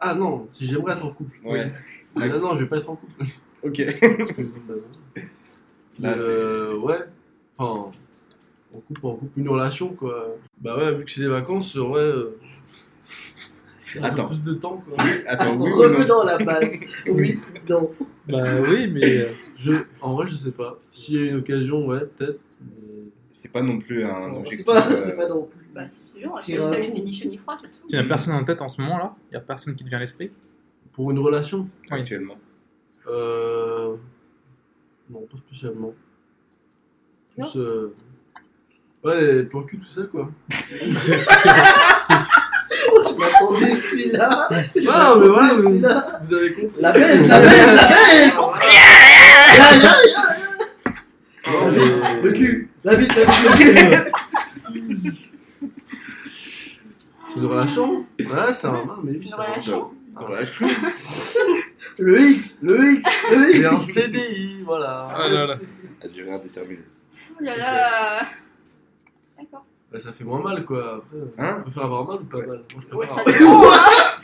[0.00, 1.38] Ah non, si j'aimerais être en couple.
[1.44, 1.70] Ouais.
[2.16, 3.12] Ah non, je vais pas être en couple.
[3.64, 3.82] Ok.
[3.84, 5.22] Parce que, bah, non.
[6.00, 6.98] Là, euh, ouais.
[7.56, 7.90] Enfin,
[8.72, 10.36] en couple, en couple, une relation quoi.
[10.60, 11.98] Bah ouais, vu que c'est des vacances, ouais.
[11.98, 12.38] euh,
[14.02, 14.26] Attends.
[14.28, 15.02] plus de temps quoi.
[15.26, 16.80] Attends, Attends, oui revenons la base.
[17.08, 17.90] Oui, non.
[18.28, 19.20] Bah oui, mais.
[19.22, 20.78] euh, Je, en vrai, je sais pas.
[20.90, 22.40] S'il y a une occasion, ouais, peut-être.
[22.60, 24.58] mais- C'est pas non plus un Non, objectif.
[24.58, 25.66] C'est pas, euh, c'est pas non plus.
[25.74, 26.00] Bah, c'est
[26.52, 26.94] sûr, lui coup.
[26.96, 27.86] fait ni chaud ni froid, c'est tout.
[27.88, 29.14] tu n'as personne en tête en ce moment là?
[29.30, 30.30] Il n'y a personne qui te vient à l'esprit?
[30.92, 31.66] Pour une relation?
[31.90, 32.36] Actuellement.
[33.06, 33.94] Euh.
[35.08, 35.94] Non, pas spécialement.
[37.36, 37.56] Plus.
[37.56, 37.94] Euh...
[39.04, 40.28] Ouais, les plans cul, tout ça quoi.
[43.18, 44.48] Oh, m'attendais celui-là.
[44.50, 44.60] Non,
[45.20, 46.20] mais voilà, mais- celui-là.
[46.24, 49.68] Vous avez compris La baisse, la baisse, la baisse Ya, ya,
[50.06, 50.24] ya.
[51.46, 55.12] La bite, le cul, la bite, la bite, le cul.
[57.28, 58.82] C'est une relation Ouais, c'est un.
[59.02, 59.90] Mais oui, Une c'est un- relation.
[62.00, 63.02] Le X, le X,
[63.32, 63.84] le C'est un X.
[63.92, 65.06] CDI, voilà.
[65.16, 65.54] Ah là là.
[66.02, 66.82] À durée indéterminée.
[67.32, 68.20] Oh là là
[69.36, 69.64] D'accord.
[69.90, 70.96] Bah, ça fait moins mal, quoi.
[70.96, 74.20] Après, Hein on préfère avoir mal ou pas mal Moi, je Ouais, ça avoir-.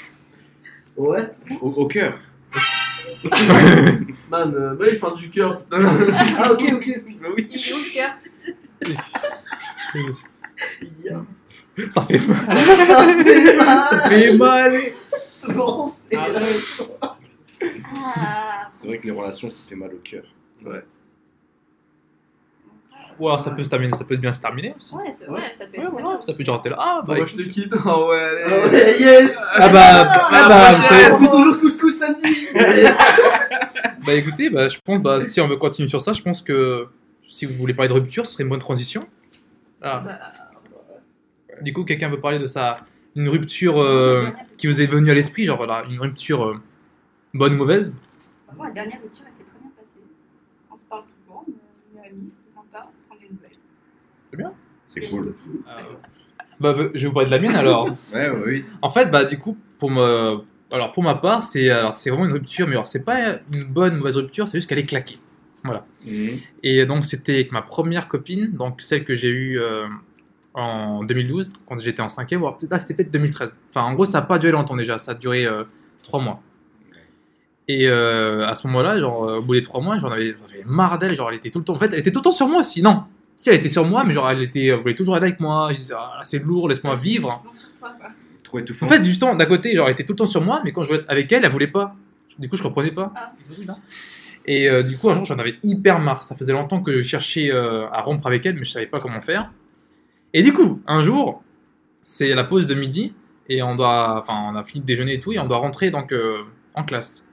[0.96, 1.30] Ouais.
[1.60, 2.18] Au, au cœur.
[4.30, 5.62] Man, euh, bah je parle du cœur.
[5.72, 6.86] Ah, ok, ok.
[7.36, 7.46] Oui.
[7.50, 8.10] Il est où le cœur?
[11.90, 12.56] Ça fait mal.
[12.56, 13.68] Ça fait mal.
[13.90, 14.82] Ça fait mal.
[15.54, 16.28] Bon, c'est Ah
[18.74, 20.22] C'est vrai que les relations, ça fait mal au cœur.
[23.18, 24.94] Ou alors ça peut se terminer, ça peut bien se terminer aussi.
[24.94, 26.76] Ouais, c'est- ouais, ça peut Ouais, être voilà, ça peut genre t'es là.
[26.78, 27.14] Ah bah.
[27.14, 27.72] Moi, je te quitte.
[27.86, 28.42] Oh, ouais, allez.
[28.46, 32.48] Ah ouais, yes Ah bah, Ah, ah bah, vous savez- On fait toujours couscous samedi
[32.54, 32.98] Yes
[34.06, 36.88] bah écoutez, bah, je pense, bah, si on veut continuer sur ça, je pense que
[37.28, 39.06] si vous voulez parler de rupture, ce serait une bonne transition.
[39.80, 40.02] Ah.
[40.04, 40.18] Bah,
[41.62, 42.76] Du coup, quelqu'un veut parler de ça,
[43.14, 46.60] une rupture euh, qui vous est venue à l'esprit, genre là, une rupture euh,
[47.32, 48.00] bonne ou mauvaise?
[48.56, 50.00] Moi, la dernière rupture, elle s'est très bien passée.
[50.72, 53.28] On se parle toujours, on est amis, c'est sympa, on prend des
[54.86, 55.34] C'est cool.
[55.68, 55.86] Ah, bien.
[56.60, 57.88] Bah, je vais vous parler de la mienne alors.
[58.12, 58.64] Ouais, ouais, oui.
[58.82, 60.38] En fait, bah du coup, pour me,
[60.70, 63.64] alors pour ma part, c'est alors c'est vraiment une rupture, mais alors c'est pas une
[63.64, 65.16] bonne mauvaise rupture, c'est juste qu'elle est claquée.
[65.64, 66.40] Mhm.
[66.62, 69.86] Et donc c'était avec ma première copine, donc celle que j'ai eue euh,
[70.52, 73.58] en 2012, quand j'étais en 5e, voire peut-être là c'était peut-être 2013.
[73.70, 75.48] Enfin en gros ça n'a pas duré longtemps déjà, ça a duré
[76.02, 76.42] 3 mois.
[77.66, 80.44] Et euh, à ce moment-là, genre euh, au bout des 3 mois, j'en avais, j'en
[80.44, 82.24] avais marre d'elle, genre elle était tout le temps, en fait elle était tout le
[82.24, 83.04] temps sur moi aussi, non
[83.36, 85.68] si elle était sur moi, mais genre elle était, elle voulait toujours être avec moi,
[85.72, 87.42] je disais ah, c'est lourd, laisse-moi vivre.
[87.44, 88.08] Non, sur toi, quoi.
[88.42, 88.86] Trop étouffant.
[88.86, 90.82] En fait, justement, d'un côté, genre, elle était tout le temps sur moi, mais quand
[90.82, 91.94] je voulais être avec elle, elle voulait pas.
[92.38, 93.12] Du coup, je comprenais pas.
[93.16, 93.32] Ah.
[94.46, 96.22] Et euh, du coup, un jour, j'en avais hyper marre.
[96.22, 98.98] Ça faisait longtemps que je cherchais euh, à rompre avec elle, mais je savais pas
[98.98, 99.50] comment faire.
[100.34, 101.42] Et du coup, un jour,
[102.02, 103.14] c'est la pause de midi,
[103.48, 105.90] et on doit, enfin, on a fini de déjeuner et tout, et on doit rentrer
[105.90, 106.42] donc euh,
[106.74, 107.26] en classe.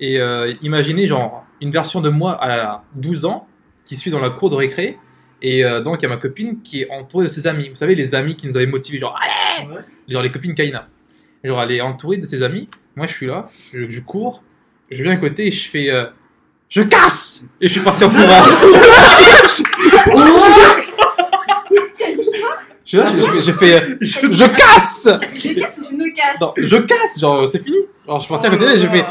[0.00, 3.46] Et euh, imaginez, genre, une version de moi à 12 ans
[3.84, 4.98] qui suit dans la cour de récré.
[5.42, 7.68] Et euh, donc, il y a ma copine qui est entourée de ses amis.
[7.68, 9.18] Vous savez, les amis qui nous avaient motivés, genre,
[9.68, 9.74] Ouais.
[10.08, 10.84] genre les copines Kaina.
[11.44, 14.44] Genre elle est entourée de ses amis, moi je suis là, je, je cours,
[14.92, 16.04] je viens à côté et je fais euh,
[16.68, 18.22] je casse et je suis parti en courant.
[22.84, 25.08] Je suis là, je- je- j'ai fait euh, je, casse.
[25.34, 27.78] Je casse ou je me casse Non, je casse, genre c'est fini.
[28.06, 29.04] Alors je suis parti à côté et j'ai fait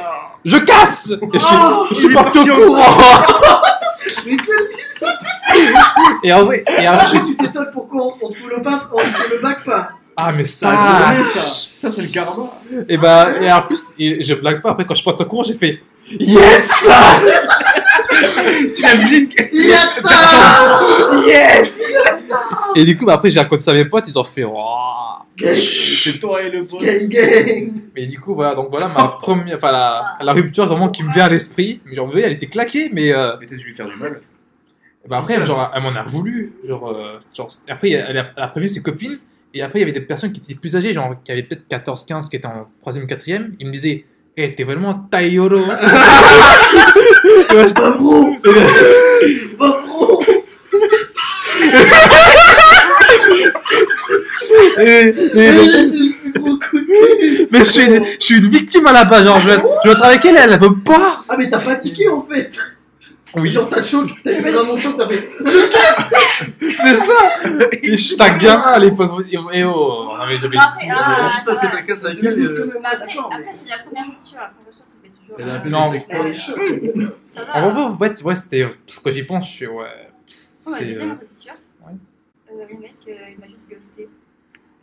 [0.46, 1.56] je casse et je suis,
[1.90, 2.84] je suis est parti en courant.
[4.26, 4.68] Mais quel
[6.24, 8.82] Et en vrai, et après, Ah, tu t'étonnes pourquoi on on te fout le bac,
[8.94, 12.50] on te fout le bac pas ah mais Ça, ça, ça, c'est le karma.
[12.90, 15.26] et bah et en plus et je blague pas après quand je suis parti en
[15.26, 15.80] courant j'ai fait
[16.20, 16.70] yes
[18.74, 21.82] Tu imagines Yatta yes
[22.76, 24.44] et du coup bah, après j'ai raconté ça à mes potes ils ont fait.
[26.04, 26.82] C'est toi et le pote.
[26.84, 30.90] Gang gang Mais du coup, voilà, donc voilà ma première, enfin la, la rupture vraiment
[30.90, 31.80] qui me vient à l'esprit.
[31.86, 34.20] Mais vous voyez, elle était claquée, mais euh, Mais t'as dû lui faire du mal.
[35.10, 36.54] Bah après, genre, elle m'en a voulu.
[36.64, 39.18] Genre, euh, genre, après, elle a, elle a prévu ses copines.
[39.54, 41.68] Et après, il y avait des personnes qui étaient plus âgées, genre, qui avaient peut-être
[41.68, 43.52] 14, 15, qui étaient en 3ème, 4ème.
[43.60, 44.06] Ils me disaient,
[44.38, 45.58] eh, t'es vraiment Taïoro.
[45.58, 45.60] Et
[47.54, 47.82] moi, j'étais,
[55.36, 56.58] Mais plus gros
[57.52, 59.66] mais je suis, une- je suis une victime à la base, genre, je vais, être-
[59.84, 61.22] je vais être avec elle, elle, elle veut pas.
[61.30, 62.58] Ah mais t'as paniqué en fait
[63.36, 65.30] Oui, Genre t'as choc, t'as été vraiment choc, t'as fait
[66.78, 67.14] c'est ça.
[67.84, 69.24] Et je suis un gamin à l'époque.
[69.32, 71.74] Et, oh, non, mais j'avais- Après, ah, Juste ça après va.
[71.78, 72.40] ta casse avec elle.
[72.40, 74.38] euh, après, après c'est la première rupture.
[74.40, 75.36] La première rupture, ça fait toujours.
[75.40, 77.56] Elle a appelé Non, les mais- secs- Elle est choc Ça va.
[77.66, 78.68] En vrai, en fait, ouais, c'était.
[79.04, 79.68] Quand j'y pense, je suis.
[79.68, 79.86] Ouais.
[80.64, 81.54] Pour la c'est, deuxième euh, rupture,
[81.88, 81.94] ouais.
[82.52, 83.61] euh, le mec, euh, il m'a juste.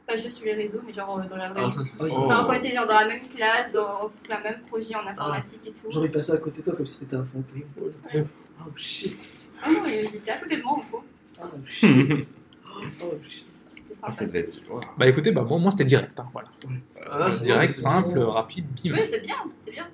[0.08, 1.74] Pas juste sur les réseaux, mais genre euh, dans la vraie Ah, vie.
[1.74, 2.08] ça, c'est Oui.
[2.10, 2.28] sûr.
[2.30, 5.60] Genre, quand on était genre dans la même classe, dans, un même projet en informatique
[5.66, 5.88] et tout.
[5.90, 7.62] J'aurais passé à côté de toi comme si c'était un fantôme.
[8.60, 11.04] Oh shit Ah non, il était à côté de moi en gros.
[11.42, 11.90] Oh shit
[13.04, 13.44] Oh shit
[13.74, 14.26] C'était Ah, ça sympa.
[14.28, 14.60] devait être.
[14.70, 14.80] wow.
[14.96, 16.18] Bah écoutez, bah, moi, moi c'était direct.
[16.18, 16.48] hein, voilà.
[17.10, 18.30] Ah, là, c'est direct, bon, simple, bon.
[18.30, 18.94] rapide, bim.
[18.94, 19.86] Oui, c'est bien, c'est bien.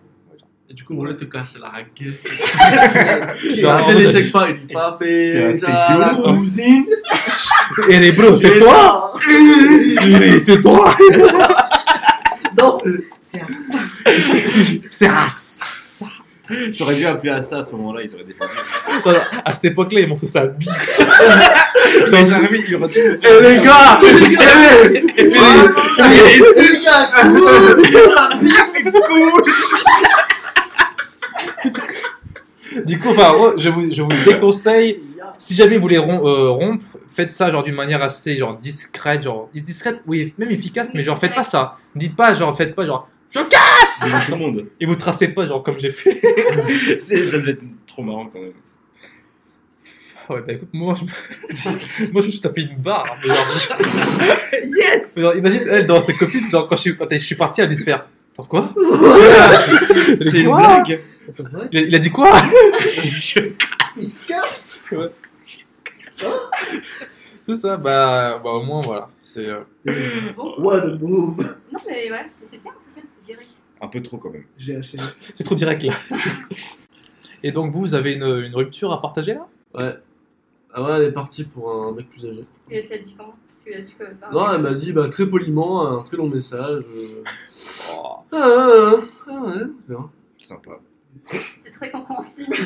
[0.71, 2.23] Et du coup, on voulait te casser la raquette.
[2.25, 6.87] Non, Il a appelé non, les secs pas, il dit pas fait ça, la cousine.
[7.89, 9.15] Et les bros, c'est toi
[10.39, 10.95] C'est toi
[12.59, 12.79] Non
[13.21, 13.79] C'est un ça
[14.91, 15.67] C'est à ça
[16.73, 18.51] J'aurais dû appeler à ça à ce moment-là, ils auraient défendu.
[19.45, 20.69] À cette époque-là, ils m'ont fait ça bite.
[22.13, 22.99] Les armées, il y aura tout.
[22.99, 24.09] Eh les gars Eh,
[25.17, 25.33] eh, eh, eh,
[32.87, 35.01] Du coup, enfin, je vous, je vous déconseille,
[35.39, 39.23] si jamais vous voulez rom- euh, rompre, faites ça genre d'une manière assez genre discrète,
[39.25, 41.77] genre discrète, oui, même efficace, mais genre faites pas ça.
[41.95, 44.67] Dites pas genre faites pas genre je casse C'est tout le monde.
[44.81, 46.21] et vous tracez pas genre comme j'ai fait.
[47.01, 48.53] Ça devait être trop marrant quand même.
[50.31, 53.05] Ouais, bah écoute, moi je, me- moi, je me suis tapé une barre.
[53.23, 53.47] mais genre,
[54.65, 57.35] yes Mais genre, Imagine, elle, dans ses copines, genre, quand je suis, quand je suis
[57.35, 58.07] parti, elle dû se faire.
[58.33, 58.73] Attends, quoi?
[58.75, 61.01] Dit, C'est une blague.
[61.73, 62.31] Il a, il a dit quoi?
[63.97, 64.89] Il se casse?
[67.47, 69.09] C'est ça, bah, bah au moins, voilà.
[69.23, 69.61] C'est, euh,
[70.37, 71.39] Bon, What a move
[71.73, 73.51] non, mais ouais, c'est bien, c'est bien, c'est direct.
[73.81, 74.45] Un peu trop quand même.
[74.57, 74.97] J'ai haché.
[75.35, 75.93] c'est trop direct, là.
[77.43, 79.47] Et donc, vous, vous avez une, une rupture à partager, là?
[79.75, 79.95] Ouais.
[80.73, 82.45] Ah ouais, elle est partie pour un mec plus âgé.
[82.71, 83.35] Et elle t'a dit comment?
[83.65, 86.29] Tu lui as su par- Non, elle m'a dit bah, très poliment, un très long
[86.29, 86.85] message.
[86.95, 87.23] euh,
[87.97, 88.17] Oh.
[88.33, 88.97] Ah, ah,
[89.29, 89.97] ah, ouais.
[90.39, 90.81] Sympa.
[91.21, 92.55] C'était très compréhensible.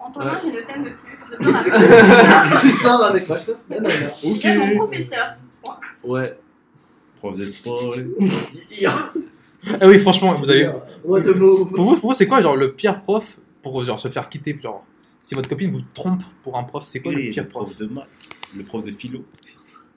[0.00, 0.40] Antonin, Ouais.
[0.42, 0.96] je ne t'aime plus,
[1.30, 2.58] je sors avec toi.
[2.60, 4.26] Tu sors avec toi, je te.
[4.26, 4.56] Ok.
[4.58, 5.36] Mon professeur.
[6.04, 6.38] Ouais.
[7.18, 7.96] Prof de sport.
[8.80, 9.12] Yeah.
[9.80, 10.70] Ah oui, franchement, vous avez.
[11.04, 13.98] What a move Pour vous, pour vous c'est quoi, genre, le pire prof pour genre,
[13.98, 14.84] se faire quitter Genre,
[15.22, 17.78] si votre copine vous trompe pour un prof, c'est quoi le pire le prof prof?
[17.78, 18.06] de maths.
[18.56, 19.24] Le prof de philo.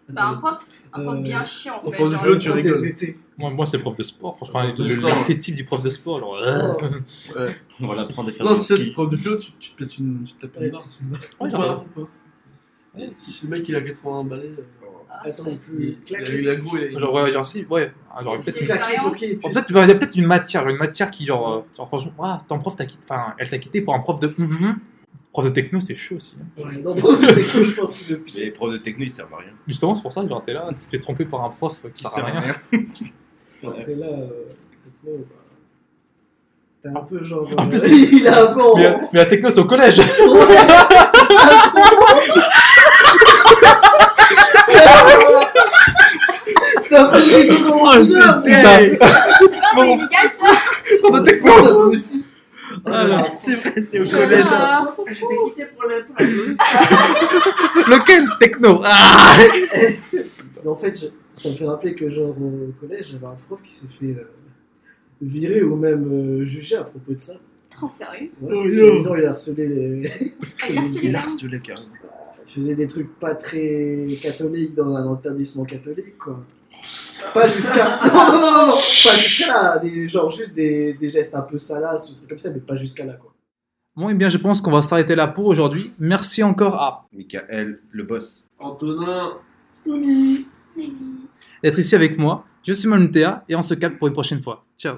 [0.10, 0.58] Bah, un prof,
[0.94, 1.82] un prof Euh, bien chiant.
[1.84, 2.72] en au fait, fond du le- tu rigoles.
[2.74, 3.18] SVT.
[3.38, 4.38] Moi, moi c'est le prof de sport.
[4.42, 6.20] Enfin, l'archétype du prof de sport.
[6.20, 6.74] Genre, euh,
[7.40, 7.56] ouais.
[7.80, 8.88] On va l'apprendre à faire Non, du tu sais, ski.
[8.90, 10.84] c'est prof de philo, tu, tu te pètes une, tu te tapes Ouais, une barre.
[11.40, 12.10] Ou Ouais, pas, genre- ou pas.
[13.00, 14.64] Ouais, Si le mec il a 80 balais, euh,
[15.14, 15.58] Ah, Attends, plus.
[15.78, 16.30] il, il a, Clac.
[16.40, 17.94] il a gros, genre, ouais, genre, si, ouais.
[18.14, 18.68] Ah, Genre, peut-être une...
[18.68, 22.60] Peut-être il y a peut-être une matière, une matière qui, genre, genre franchement, ah, ton
[22.60, 24.34] prof t'a quitté, enfin, elle t'a quitté pour un prof de.
[25.32, 26.36] Prof de techno, c'est chaud aussi.
[26.42, 26.46] hein.
[26.62, 28.42] Ouais, non, prof de techno, je pense que c'est le pire.
[28.44, 29.52] Les profs de techno, ils servent à rien.
[29.68, 32.02] Justement, c'est pour ça, genre, t'es là, tu te fais tromper par un prof qui
[32.04, 32.42] sert à rien.
[32.42, 34.28] Après là, euh,
[34.84, 35.36] techno, bah.
[36.84, 37.48] T'es un peu genre.
[37.58, 38.76] En euh, plus, il a un peu en.
[38.76, 40.00] Mais, euh, mais la techno, c'est au collège.
[40.00, 40.06] Ouais,
[41.14, 41.62] c'est ça.
[46.82, 48.80] C'est un peu bizarre, C'est ça.
[48.80, 49.08] C'est pas
[49.76, 49.84] Bon.
[49.84, 50.48] illégal ça
[51.02, 51.52] Prof de mais techno.
[51.64, 52.16] ça peut aussi.
[52.16, 52.31] Ah, là, C'est
[52.86, 54.46] vrai, c'est au Je- collège.
[54.52, 54.96] Ah.
[55.08, 56.30] J'étais quitté pour la place.
[57.88, 59.38] Lequel techno Ah
[60.64, 63.60] Mais en fait, je- ça me fait rappeler que, genre, au collège, j'avais un prof
[63.66, 64.30] qui s'est fait euh,
[65.22, 66.08] virer ou même
[66.42, 67.34] euh, juger à propos de ça.
[67.82, 69.16] Oh, sérieux Ouais, Oh, yo.
[69.18, 70.12] il a harcelé les.
[70.62, 71.28] Ah, il a reçu les Il a armes.
[71.30, 71.88] harcelé carrément.
[72.46, 76.40] Il faisait des trucs pas très catholiques dans un établissement catholique, quoi.
[77.34, 77.86] Pas jusqu'à.
[78.08, 79.80] Non, non, non, non, non, pas jusqu'à là.
[79.80, 82.78] Des, genre, juste des, des gestes un peu salaces ou trucs comme ça, mais pas
[82.78, 83.34] jusqu'à là, quoi.
[83.96, 85.94] Bon, et bien, je pense qu'on va s'arrêter là pour aujourd'hui.
[86.00, 88.48] Merci encore à Michael, le boss.
[88.60, 89.34] Antonin.
[89.86, 90.48] Nelly.
[91.64, 92.46] d'être ici avec moi.
[92.64, 94.66] Je suis Manutea et on se capte pour une prochaine fois.
[94.78, 94.98] Ciao